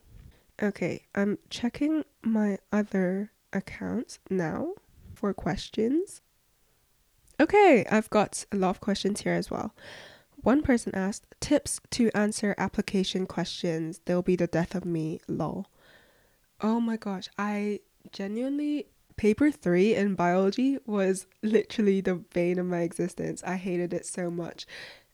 Okay, 0.62 1.06
I'm 1.14 1.38
checking 1.48 2.04
my 2.22 2.58
other 2.70 3.32
accounts 3.52 4.18
now 4.28 4.74
for 5.14 5.32
questions. 5.32 6.20
Okay, 7.40 7.86
I've 7.90 8.10
got 8.10 8.44
a 8.52 8.56
lot 8.56 8.68
of 8.68 8.80
questions 8.80 9.22
here 9.22 9.32
as 9.32 9.50
well. 9.50 9.74
One 10.42 10.60
person 10.60 10.94
asked, 10.94 11.24
tips 11.40 11.80
to 11.92 12.10
answer 12.14 12.54
application 12.58 13.26
questions. 13.26 14.02
They'll 14.04 14.20
be 14.20 14.36
the 14.36 14.46
death 14.46 14.74
of 14.74 14.84
me, 14.84 15.20
lol. 15.26 15.66
Oh 16.60 16.80
my 16.80 16.98
gosh, 16.98 17.28
I 17.38 17.80
genuinely, 18.12 18.88
paper 19.16 19.50
three 19.50 19.94
in 19.94 20.14
biology 20.16 20.78
was 20.84 21.26
literally 21.42 22.02
the 22.02 22.16
bane 22.16 22.58
of 22.58 22.66
my 22.66 22.80
existence. 22.80 23.42
I 23.46 23.56
hated 23.56 23.94
it 23.94 24.04
so 24.04 24.30
much. 24.30 24.66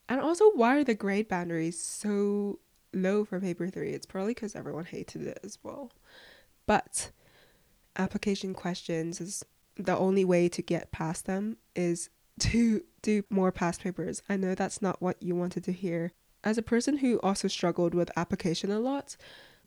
And 0.08 0.20
also, 0.20 0.50
why 0.50 0.78
are 0.78 0.84
the 0.84 0.94
grade 0.94 1.28
boundaries 1.28 1.80
so 1.80 2.58
low 2.92 3.24
for 3.24 3.40
paper 3.40 3.68
three? 3.68 3.90
It's 3.90 4.06
probably 4.06 4.34
because 4.34 4.56
everyone 4.56 4.86
hated 4.86 5.22
it 5.22 5.38
as 5.44 5.58
well. 5.62 5.92
But 6.66 7.12
application 7.96 8.52
questions 8.52 9.20
is 9.20 9.44
the 9.76 9.96
only 9.96 10.24
way 10.24 10.48
to 10.48 10.62
get 10.62 10.90
past 10.90 11.26
them 11.26 11.58
is 11.74 12.10
to 12.40 12.82
do 13.02 13.22
more 13.30 13.52
past 13.52 13.82
papers. 13.82 14.22
I 14.28 14.36
know 14.36 14.54
that's 14.54 14.82
not 14.82 15.00
what 15.00 15.22
you 15.22 15.34
wanted 15.34 15.64
to 15.64 15.72
hear. 15.72 16.12
As 16.44 16.58
a 16.58 16.62
person 16.62 16.98
who 16.98 17.18
also 17.20 17.48
struggled 17.48 17.94
with 17.94 18.10
application 18.16 18.70
a 18.70 18.78
lot, 18.78 19.16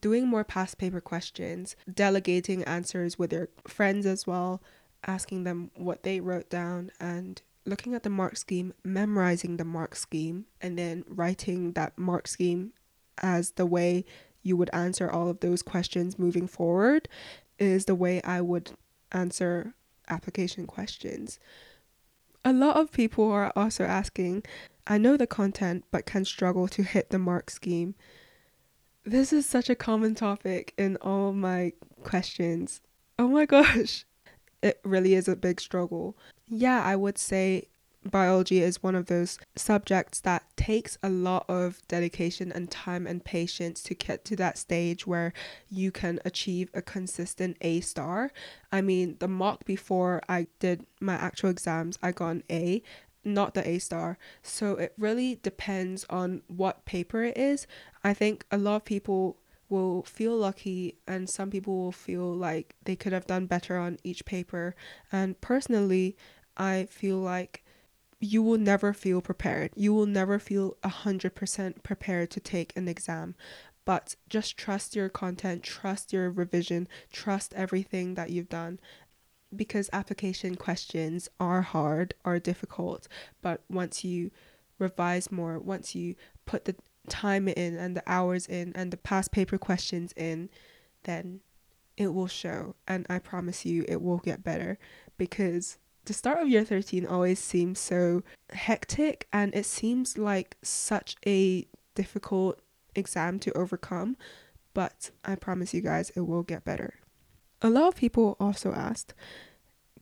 doing 0.00 0.26
more 0.26 0.44
past 0.44 0.78
paper 0.78 1.00
questions, 1.00 1.76
delegating 1.92 2.64
answers 2.64 3.18
with 3.18 3.32
your 3.32 3.48
friends 3.66 4.06
as 4.06 4.26
well, 4.26 4.62
asking 5.06 5.44
them 5.44 5.70
what 5.74 6.02
they 6.02 6.20
wrote 6.20 6.48
down, 6.48 6.90
and 7.00 7.42
looking 7.66 7.94
at 7.94 8.02
the 8.02 8.10
mark 8.10 8.36
scheme, 8.36 8.72
memorizing 8.84 9.56
the 9.56 9.64
mark 9.64 9.94
scheme, 9.94 10.46
and 10.60 10.78
then 10.78 11.04
writing 11.06 11.72
that 11.72 11.98
mark 11.98 12.26
scheme 12.26 12.72
as 13.18 13.52
the 13.52 13.66
way 13.66 14.04
you 14.42 14.56
would 14.56 14.70
answer 14.72 15.10
all 15.10 15.28
of 15.28 15.40
those 15.40 15.62
questions 15.62 16.18
moving 16.18 16.46
forward 16.46 17.08
is 17.58 17.84
the 17.84 17.94
way 17.94 18.22
I 18.22 18.40
would 18.40 18.72
answer 19.12 19.74
application 20.08 20.66
questions. 20.66 21.38
A 22.44 22.52
lot 22.52 22.76
of 22.76 22.90
people 22.90 23.30
are 23.30 23.52
also 23.54 23.84
asking, 23.84 24.44
I 24.86 24.98
know 24.98 25.16
the 25.16 25.26
content 25.26 25.84
but 25.90 26.06
can 26.06 26.24
struggle 26.24 26.68
to 26.68 26.82
hit 26.82 27.10
the 27.10 27.18
mark 27.18 27.50
scheme. 27.50 27.94
This 29.04 29.32
is 29.32 29.46
such 29.46 29.68
a 29.68 29.74
common 29.74 30.14
topic 30.14 30.72
in 30.78 30.96
all 30.96 31.32
my 31.32 31.72
questions. 32.02 32.80
Oh 33.18 33.28
my 33.28 33.46
gosh. 33.56 34.04
It 34.62 34.80
really 34.84 35.14
is 35.14 35.28
a 35.28 35.36
big 35.36 35.60
struggle. 35.60 36.16
Yeah, 36.48 36.82
I 36.82 36.96
would 36.96 37.18
say 37.18 37.68
biology 38.08 38.60
is 38.60 38.82
one 38.82 38.94
of 38.94 39.06
those 39.06 39.38
subjects 39.56 40.20
that 40.20 40.44
takes 40.56 40.96
a 41.02 41.10
lot 41.10 41.44
of 41.48 41.80
dedication 41.88 42.50
and 42.50 42.70
time 42.70 43.06
and 43.06 43.24
patience 43.24 43.82
to 43.82 43.94
get 43.94 44.24
to 44.24 44.36
that 44.36 44.56
stage 44.56 45.06
where 45.06 45.32
you 45.68 45.90
can 45.90 46.18
achieve 46.24 46.70
a 46.72 46.82
consistent 46.82 47.56
A 47.60 47.80
star. 47.80 48.32
I 48.72 48.80
mean, 48.80 49.16
the 49.18 49.28
mock 49.28 49.64
before 49.64 50.22
I 50.28 50.46
did 50.58 50.86
my 51.00 51.14
actual 51.14 51.50
exams, 51.50 51.98
I 52.02 52.12
got 52.12 52.30
an 52.30 52.44
A, 52.50 52.82
not 53.22 53.54
the 53.54 53.68
A 53.68 53.78
star. 53.78 54.18
So 54.42 54.76
it 54.76 54.94
really 54.96 55.38
depends 55.42 56.06
on 56.08 56.42
what 56.48 56.84
paper 56.86 57.22
it 57.24 57.36
is. 57.36 57.66
I 58.02 58.14
think 58.14 58.46
a 58.50 58.58
lot 58.58 58.76
of 58.76 58.84
people 58.84 59.36
will 59.68 60.02
feel 60.02 60.36
lucky 60.36 60.96
and 61.06 61.28
some 61.28 61.50
people 61.50 61.76
will 61.78 61.92
feel 61.92 62.34
like 62.34 62.74
they 62.84 62.96
could 62.96 63.12
have 63.12 63.26
done 63.26 63.46
better 63.46 63.76
on 63.76 63.98
each 64.02 64.24
paper. 64.24 64.74
And 65.12 65.40
personally, 65.40 66.16
I 66.56 66.88
feel 66.90 67.18
like 67.18 67.62
you 68.20 68.42
will 68.42 68.58
never 68.58 68.92
feel 68.92 69.20
prepared. 69.22 69.72
You 69.74 69.94
will 69.94 70.06
never 70.06 70.38
feel 70.38 70.76
100% 70.84 71.82
prepared 71.82 72.30
to 72.30 72.40
take 72.40 72.76
an 72.76 72.86
exam. 72.86 73.34
but 73.84 74.14
just 74.28 74.56
trust 74.56 74.94
your 74.94 75.08
content, 75.08 75.62
trust 75.62 76.12
your 76.12 76.30
revision, 76.30 76.86
trust 77.12 77.52
everything 77.54 78.14
that 78.14 78.30
you've 78.30 78.48
done. 78.48 78.78
Because 79.54 79.90
application 79.92 80.54
questions 80.54 81.28
are 81.40 81.62
hard, 81.62 82.14
are 82.24 82.38
difficult, 82.38 83.08
but 83.42 83.62
once 83.68 84.04
you 84.04 84.30
revise 84.78 85.32
more, 85.32 85.58
once 85.58 85.94
you 85.94 86.14
put 86.46 86.66
the 86.66 86.76
time 87.08 87.48
in 87.48 87.76
and 87.76 87.96
the 87.96 88.02
hours 88.06 88.46
in 88.46 88.72
and 88.76 88.92
the 88.92 88.96
past 88.96 89.32
paper 89.32 89.58
questions 89.58 90.12
in, 90.16 90.50
then 91.02 91.40
it 91.96 92.14
will 92.14 92.28
show. 92.28 92.76
And 92.86 93.06
I 93.10 93.18
promise 93.18 93.66
you, 93.66 93.84
it 93.88 94.00
will 94.00 94.18
get 94.18 94.44
better 94.44 94.78
because 95.18 95.78
the 96.10 96.14
start 96.14 96.42
of 96.42 96.48
year 96.48 96.64
13 96.64 97.06
always 97.06 97.38
seems 97.38 97.78
so 97.78 98.24
hectic 98.52 99.28
and 99.32 99.54
it 99.54 99.64
seems 99.64 100.18
like 100.18 100.56
such 100.60 101.14
a 101.24 101.64
difficult 101.94 102.58
exam 102.96 103.38
to 103.38 103.52
overcome. 103.52 104.16
But 104.74 105.12
I 105.24 105.36
promise 105.36 105.72
you 105.72 105.80
guys, 105.80 106.10
it 106.16 106.22
will 106.22 106.42
get 106.42 106.64
better. 106.64 106.94
A 107.62 107.70
lot 107.70 107.86
of 107.86 107.94
people 107.94 108.36
also 108.40 108.72
asked, 108.72 109.14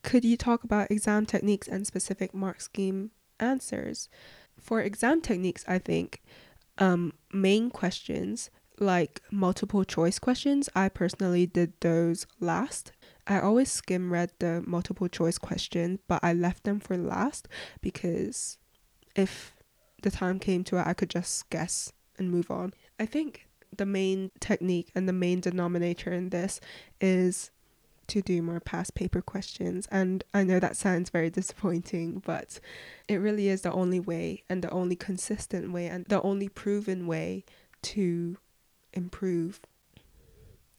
could 0.02 0.24
you 0.24 0.38
talk 0.38 0.64
about 0.64 0.90
exam 0.90 1.26
techniques 1.26 1.68
and 1.68 1.86
specific 1.86 2.32
mark 2.32 2.62
scheme 2.62 3.10
answers? 3.38 4.08
For 4.58 4.80
exam 4.80 5.20
techniques, 5.20 5.62
I 5.68 5.78
think 5.78 6.22
um, 6.78 7.12
main 7.34 7.68
questions 7.68 8.48
like 8.80 9.20
multiple 9.30 9.84
choice 9.84 10.18
questions, 10.18 10.70
I 10.74 10.88
personally 10.88 11.44
did 11.44 11.74
those 11.80 12.26
last. 12.40 12.92
I 13.28 13.40
always 13.40 13.70
skim 13.70 14.10
read 14.10 14.32
the 14.38 14.64
multiple 14.66 15.06
choice 15.06 15.36
questions, 15.36 16.00
but 16.08 16.20
I 16.22 16.32
left 16.32 16.64
them 16.64 16.80
for 16.80 16.96
last 16.96 17.46
because 17.82 18.56
if 19.14 19.54
the 20.02 20.10
time 20.10 20.38
came 20.38 20.64
to 20.64 20.78
it, 20.78 20.86
I 20.86 20.94
could 20.94 21.10
just 21.10 21.50
guess 21.50 21.92
and 22.18 22.30
move 22.30 22.50
on. 22.50 22.72
I 22.98 23.04
think 23.04 23.46
the 23.76 23.84
main 23.84 24.30
technique 24.40 24.90
and 24.94 25.06
the 25.06 25.12
main 25.12 25.40
denominator 25.40 26.10
in 26.10 26.30
this 26.30 26.58
is 27.00 27.50
to 28.06 28.22
do 28.22 28.40
more 28.40 28.60
past 28.60 28.94
paper 28.94 29.20
questions. 29.20 29.86
And 29.90 30.24
I 30.32 30.42
know 30.42 30.58
that 30.58 30.76
sounds 30.76 31.10
very 31.10 31.28
disappointing, 31.28 32.22
but 32.24 32.58
it 33.06 33.16
really 33.16 33.48
is 33.48 33.60
the 33.60 33.72
only 33.72 34.00
way 34.00 34.44
and 34.48 34.62
the 34.62 34.70
only 34.70 34.96
consistent 34.96 35.70
way 35.70 35.86
and 35.86 36.06
the 36.06 36.22
only 36.22 36.48
proven 36.48 37.06
way 37.06 37.44
to 37.82 38.38
improve. 38.94 39.60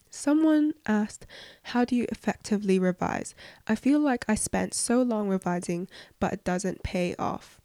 Someone 0.09 0.73
asked, 0.87 1.25
How 1.63 1.85
do 1.85 1.95
you 1.95 2.05
effectively 2.09 2.79
revise? 2.79 3.35
I 3.67 3.75
feel 3.75 3.99
like 3.99 4.25
I 4.27 4.35
spent 4.35 4.73
so 4.73 5.01
long 5.01 5.29
revising, 5.29 5.87
but 6.19 6.33
it 6.33 6.43
doesn't 6.43 6.83
pay 6.83 7.15
off. 7.17 7.61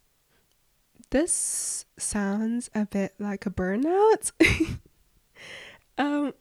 This 1.09 1.85
sounds 1.97 2.69
a 2.75 2.85
bit 2.85 3.15
like 3.19 3.45
a 3.45 3.49
burnout. 3.49 4.31
um, 5.97 6.33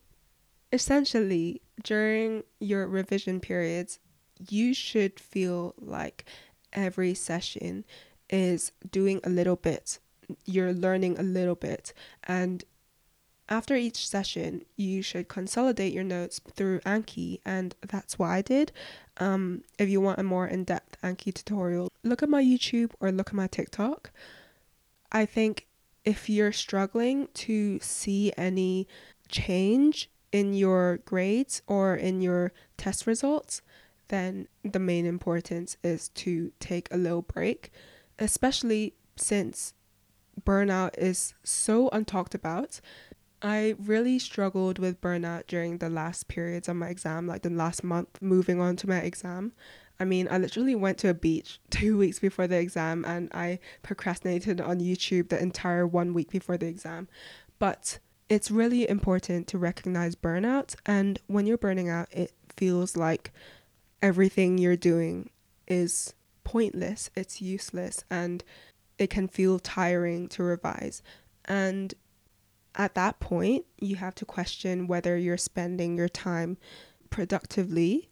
essentially, 0.73 1.62
during 1.83 2.43
your 2.61 2.87
revision 2.87 3.40
periods, 3.40 3.99
you 4.49 4.75
should 4.75 5.19
feel 5.19 5.75
like 5.79 6.25
every 6.73 7.14
session 7.14 7.85
is 8.29 8.73
doing 8.90 9.21
a 9.25 9.31
little 9.31 9.57
bit. 9.57 9.99
You're 10.45 10.73
learning 10.73 11.19
a 11.19 11.23
little 11.23 11.55
bit. 11.55 11.93
And 12.25 12.64
after 13.48 13.74
each 13.76 14.09
session, 14.09 14.64
you 14.76 15.02
should 15.02 15.28
consolidate 15.28 15.92
your 15.92 16.04
notes 16.04 16.40
through 16.54 16.80
Anki, 16.80 17.40
and 17.44 17.74
that's 17.87 18.18
what 18.18 18.30
I 18.30 18.42
did. 18.42 18.72
Um, 19.18 19.62
if 19.78 19.88
you 19.88 20.00
want 20.00 20.18
a 20.18 20.22
more 20.22 20.46
in 20.46 20.64
depth 20.64 21.00
Anki 21.02 21.33
tutorial, 21.33 21.90
look 22.02 22.22
at 22.22 22.28
my 22.28 22.42
YouTube 22.42 22.92
or 23.00 23.12
look 23.12 23.28
at 23.28 23.35
my 23.35 23.46
TikTok. 23.46 24.11
I 25.12 25.26
think 25.26 25.66
if 26.04 26.28
you're 26.28 26.52
struggling 26.52 27.28
to 27.35 27.78
see 27.80 28.33
any 28.37 28.88
change 29.28 30.11
in 30.33 30.54
your 30.54 30.98
grades 31.04 31.62
or 31.66 31.94
in 31.94 32.20
your 32.20 32.52
test 32.76 33.07
results, 33.07 33.62
then 34.09 34.48
the 34.62 34.78
main 34.78 35.07
importance 35.07 35.76
is 35.83 36.09
to 36.11 36.52
take 36.61 36.88
a 36.90 36.96
little 36.96 37.22
break, 37.22 37.70
especially 38.18 38.94
since 39.16 39.74
burnout 40.42 40.96
is 40.98 41.35
so 41.44 41.88
untalked 41.90 42.35
about. 42.35 42.80
I 43.44 43.74
really 43.78 44.18
struggled 44.18 44.78
with 44.78 45.02
burnout 45.02 45.48
during 45.48 45.76
the 45.76 45.90
last 45.90 46.28
periods 46.28 46.66
of 46.66 46.76
my 46.76 46.88
exam, 46.88 47.26
like 47.26 47.42
the 47.42 47.50
last 47.50 47.85
month 47.85 48.22
moving 48.22 48.59
on 48.59 48.74
to 48.76 48.88
my 48.88 49.00
exam. 49.00 49.52
I 50.00 50.07
mean, 50.07 50.28
I 50.30 50.38
literally 50.38 50.74
went 50.74 50.96
to 50.98 51.11
a 51.11 51.14
beach 51.14 51.61
two 51.70 51.98
weeks 51.98 52.18
before 52.18 52.46
the 52.46 52.57
exam 52.57 53.04
and 53.04 53.30
I 53.35 53.59
procrastinated 53.83 54.62
on 54.62 54.80
YouTube 54.80 55.28
the 55.28 55.40
entire 55.40 55.87
one 55.87 56.14
week 56.14 56.30
before 56.30 56.57
the 56.57 56.66
exam. 56.66 57.07
But 57.59 57.98
it's 58.30 58.50
really 58.50 58.88
important 58.88 59.46
to 59.48 59.59
recognize 59.59 60.16
burnout. 60.16 60.74
And 60.87 61.20
when 61.26 61.46
you're 61.46 61.59
burning 61.59 61.90
out, 61.90 62.09
it 62.11 62.33
feels 62.57 62.96
like 62.96 63.30
everything 64.00 64.57
you're 64.57 64.74
doing 64.74 65.28
is 65.68 66.14
pointless, 66.44 67.11
it's 67.14 67.42
useless, 67.42 68.04
and 68.11 68.42
it 68.96 69.11
can 69.11 69.28
feel 69.28 69.59
tiring 69.59 70.28
to 70.28 70.42
revise. 70.42 71.02
And 71.44 71.92
at 72.77 72.95
that 72.95 73.21
point, 73.21 73.65
you 73.81 73.97
have 73.97 74.15
to 74.17 74.25
question 74.25 74.87
whether 74.87 75.17
you're 75.17 75.37
spending 75.37 75.97
your 75.97 76.09
time 76.09 76.57
productively 77.11 78.11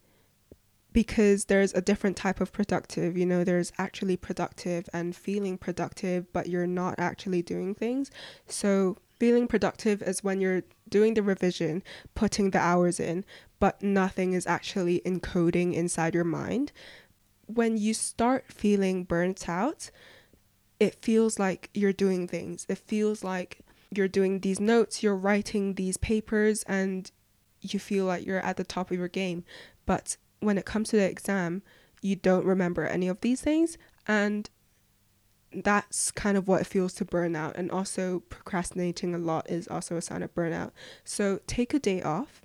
because 0.92 1.46
there's 1.46 1.72
a 1.72 1.81
different 1.81 2.16
type 2.16 2.40
of 2.40 2.53
productive. 2.53 3.16
You 3.16 3.27
know, 3.27 3.44
there's 3.44 3.72
actually 3.79 4.16
productive 4.16 4.88
and 4.92 5.16
feeling 5.16 5.57
productive, 5.57 6.31
but 6.33 6.48
you're 6.48 6.66
not 6.66 6.96
actually 6.98 7.42
doing 7.42 7.75
things. 7.75 8.11
So 8.46 8.98
Feeling 9.22 9.46
productive 9.46 10.03
is 10.03 10.25
when 10.25 10.40
you're 10.40 10.64
doing 10.88 11.14
the 11.14 11.22
revision, 11.22 11.85
putting 12.16 12.51
the 12.51 12.59
hours 12.59 12.98
in, 12.98 13.25
but 13.61 13.81
nothing 13.81 14.33
is 14.33 14.48
actually 14.48 15.01
encoding 15.07 15.75
inside 15.75 16.12
your 16.12 16.25
mind. 16.25 16.72
When 17.46 17.77
you 17.77 17.94
start 17.94 18.46
feeling 18.51 19.05
burnt 19.05 19.48
out, 19.48 19.92
it 20.81 20.96
feels 21.05 21.38
like 21.38 21.70
you're 21.72 21.92
doing 21.92 22.27
things. 22.27 22.66
It 22.68 22.79
feels 22.79 23.22
like 23.22 23.61
you're 23.96 24.09
doing 24.09 24.40
these 24.40 24.61
notes, 24.61 25.02
you're 25.02 25.16
writing 25.16 25.74
these 25.74 25.96
papers, 25.96 26.62
and 26.64 27.11
you 27.61 27.78
feel 27.78 28.05
like 28.05 28.26
you're 28.26 28.40
at 28.40 28.57
the 28.57 28.64
top 28.64 28.90
of 28.90 28.98
your 28.98 29.09
game. 29.09 29.44
But 29.87 30.16
when 30.40 30.59
it 30.59 30.64
comes 30.64 30.90
to 30.90 30.96
the 30.96 31.09
exam, 31.09 31.62
you 32.00 32.16
don't 32.16 32.44
remember 32.44 32.87
any 32.87 33.09
of 33.09 33.20
these 33.20 33.40
things, 33.40 33.78
and 34.07 34.50
that's 35.55 36.11
kind 36.11 36.37
of 36.37 36.48
what 36.48 36.62
it 36.62 36.66
feels 36.66 36.94
to 36.94 37.05
burn 37.05 37.37
out. 37.37 37.57
And 37.57 37.70
also, 37.70 38.20
procrastinating 38.28 39.14
a 39.14 39.18
lot 39.18 39.48
is 39.50 39.68
also 39.68 39.96
a 39.96 40.02
sign 40.02 40.22
of 40.22 40.35
burnout. 40.35 40.72
So, 41.05 41.40
take 41.46 41.74
a 41.74 41.78
day 41.78 42.02
off. 42.02 42.42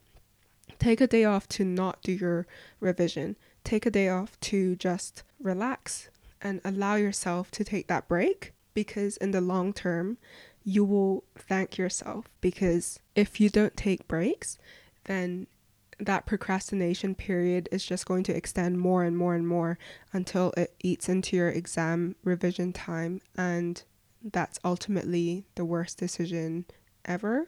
Take 0.80 1.02
a 1.02 1.08
day 1.08 1.24
off 1.24 1.48
to 1.50 1.64
not 1.64 2.02
do 2.02 2.12
your 2.12 2.46
revision. 2.80 3.36
Take 3.64 3.86
a 3.86 3.92
day 3.92 4.10
off 4.10 4.40
to 4.42 4.76
just 4.76 5.24
relax 5.42 6.10
and 6.42 6.62
allow 6.64 6.96
yourself 6.96 7.50
to 7.52 7.64
take 7.64 7.88
that 7.88 8.08
break 8.08 8.54
because, 8.74 9.18
in 9.18 9.32
the 9.32 9.42
long 9.42 9.74
term, 9.74 10.18
you 10.68 10.84
will 10.84 11.24
thank 11.38 11.78
yourself. 11.78 12.26
Because 12.42 13.00
if 13.16 13.40
you 13.40 13.50
don't 13.50 13.78
take 13.78 14.06
breaks, 14.06 14.58
then 15.06 15.48
that 15.98 16.26
procrastination 16.26 17.16
period 17.16 17.70
is 17.72 17.86
just 17.86 18.06
going 18.06 18.24
to 18.24 18.36
extend 18.36 18.78
more 18.78 19.06
and 19.06 19.18
more 19.18 19.34
and 19.34 19.48
more 19.48 19.80
until 20.12 20.52
it 20.58 20.76
eats 20.84 21.08
into 21.08 21.38
your 21.38 21.48
exam 21.48 22.18
revision 22.26 22.74
time. 22.74 23.22
And 23.38 23.82
that's 24.22 24.60
ultimately 24.66 25.46
the 25.56 25.64
worst 25.64 25.98
decision 26.00 26.66
ever. 27.06 27.48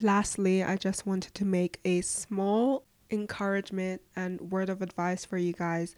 Lastly, 0.00 0.62
I 0.62 0.76
just 0.76 1.08
wanted 1.08 1.34
to 1.34 1.44
make 1.44 1.80
a 1.84 2.02
small 2.02 2.84
encouragement 3.10 4.00
and 4.14 4.40
word 4.40 4.68
of 4.68 4.80
advice 4.80 5.24
for 5.24 5.38
you 5.38 5.52
guys. 5.52 5.96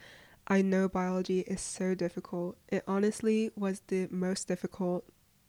I 0.49 0.62
know 0.62 0.88
biology 0.88 1.40
is 1.40 1.61
so 1.61 1.95
difficult. 1.95 2.57
It 2.69 2.83
honestly 2.88 3.51
was 3.57 3.83
the 3.88 4.09
most 4.11 4.49
difficult 4.49 5.05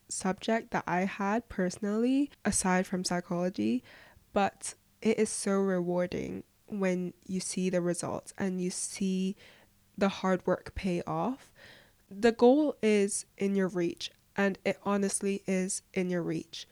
subject 0.09 0.71
that 0.71 0.83
I 0.87 1.01
had 1.01 1.49
personally, 1.49 2.31
aside 2.45 2.87
from 2.87 3.03
psychology. 3.03 3.83
But 4.33 4.75
it 5.01 5.19
is 5.19 5.29
so 5.29 5.53
rewarding 5.53 6.43
when 6.67 7.13
you 7.25 7.39
see 7.39 7.69
the 7.69 7.81
results 7.81 8.33
and 8.37 8.61
you 8.61 8.69
see 8.69 9.35
the 9.97 10.09
hard 10.09 10.45
work 10.45 10.73
pay 10.75 11.01
off. 11.07 11.51
The 12.09 12.31
goal 12.31 12.75
is 12.81 13.25
in 13.37 13.55
your 13.55 13.67
reach, 13.67 14.11
and 14.35 14.57
it 14.63 14.77
honestly 14.83 15.43
is 15.47 15.81
in 15.93 16.09
your 16.09 16.21
reach. 16.21 16.67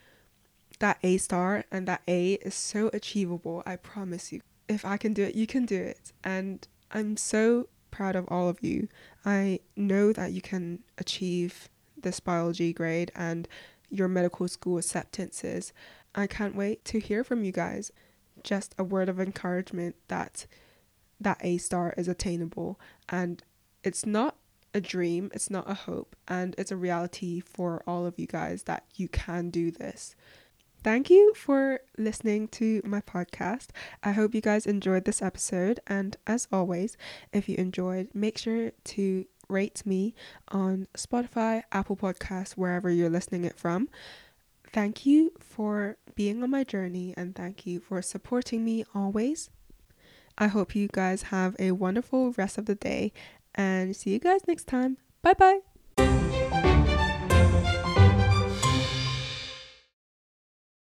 That 0.79 0.99
A 1.03 1.17
star 1.17 1.65
and 1.71 1.87
that 1.87 2.01
A 2.07 2.33
is 2.33 2.55
so 2.55 2.89
achievable, 2.93 3.63
I 3.65 3.77
promise 3.77 4.31
you. 4.31 4.41
If 4.67 4.85
I 4.85 4.97
can 4.97 5.13
do 5.13 5.23
it, 5.23 5.35
you 5.35 5.47
can 5.47 5.65
do 5.65 5.81
it. 5.81 6.11
And 6.23 6.67
I'm 6.91 7.17
so 7.17 7.67
proud 7.91 8.15
of 8.15 8.25
all 8.27 8.49
of 8.49 8.61
you. 8.61 8.89
I 9.25 9.59
know 9.75 10.11
that 10.13 10.33
you 10.33 10.41
can 10.41 10.83
achieve 10.97 11.69
this 12.05 12.21
biology 12.21 12.71
grade 12.71 13.11
and 13.13 13.49
your 13.89 14.07
medical 14.07 14.47
school 14.47 14.77
acceptances. 14.77 15.73
I 16.15 16.27
can't 16.27 16.55
wait 16.55 16.85
to 16.85 16.99
hear 16.99 17.25
from 17.25 17.43
you 17.43 17.51
guys 17.51 17.91
just 18.43 18.73
a 18.77 18.83
word 18.85 19.09
of 19.09 19.19
encouragement 19.19 19.97
that 20.07 20.45
that 21.19 21.39
A 21.41 21.57
star 21.57 21.93
is 21.97 22.07
attainable 22.07 22.79
and 23.09 23.43
it's 23.83 24.05
not 24.05 24.37
a 24.73 24.81
dream, 24.81 25.31
it's 25.33 25.49
not 25.49 25.69
a 25.69 25.73
hope, 25.73 26.15
and 26.27 26.53
it's 26.57 26.71
a 26.71 26.75
reality 26.75 27.39
for 27.39 27.81
all 27.87 28.05
of 28.05 28.19
you 28.19 28.27
guys 28.27 28.63
that 28.63 28.83
you 28.95 29.07
can 29.07 29.49
do 29.49 29.71
this. 29.71 30.15
thank 30.83 31.09
you 31.09 31.33
for 31.33 31.79
listening 31.97 32.47
to 32.47 32.79
my 32.85 33.01
podcast. 33.01 33.69
I 34.03 34.11
hope 34.11 34.35
you 34.35 34.41
guys 34.41 34.67
enjoyed 34.67 35.05
this 35.05 35.19
episode. 35.21 35.79
And 35.87 36.15
as 36.27 36.47
always, 36.51 36.95
if 37.33 37.49
you 37.49 37.55
enjoyed, 37.57 38.09
make 38.13 38.37
sure 38.37 38.71
to 38.93 39.25
rate 39.49 39.85
me 39.85 40.13
on 40.49 40.87
Spotify, 40.95 41.63
Apple 41.71 41.95
Podcasts, 41.95 42.53
wherever 42.53 42.89
you're 42.89 43.09
listening 43.09 43.45
it 43.45 43.57
from. 43.57 43.89
Thank 44.71 45.05
you 45.05 45.31
for 45.39 45.97
being 46.15 46.43
on 46.43 46.51
my 46.51 46.63
journey 46.63 47.13
and 47.15 47.35
thank 47.35 47.65
you 47.65 47.79
for 47.79 48.01
supporting 48.01 48.65
me 48.65 48.85
always. 48.93 49.49
I 50.37 50.47
hope 50.47 50.75
you 50.75 50.89
guys 50.91 51.23
have 51.23 51.55
a 51.59 51.71
wonderful 51.71 52.33
rest 52.33 52.57
of 52.57 52.65
the 52.65 52.75
day 52.75 53.13
and 53.53 53.95
see 53.95 54.11
you 54.11 54.19
guys 54.19 54.41
next 54.47 54.67
time. 54.67 54.97
Bye 55.21 55.33
bye. 55.33 55.74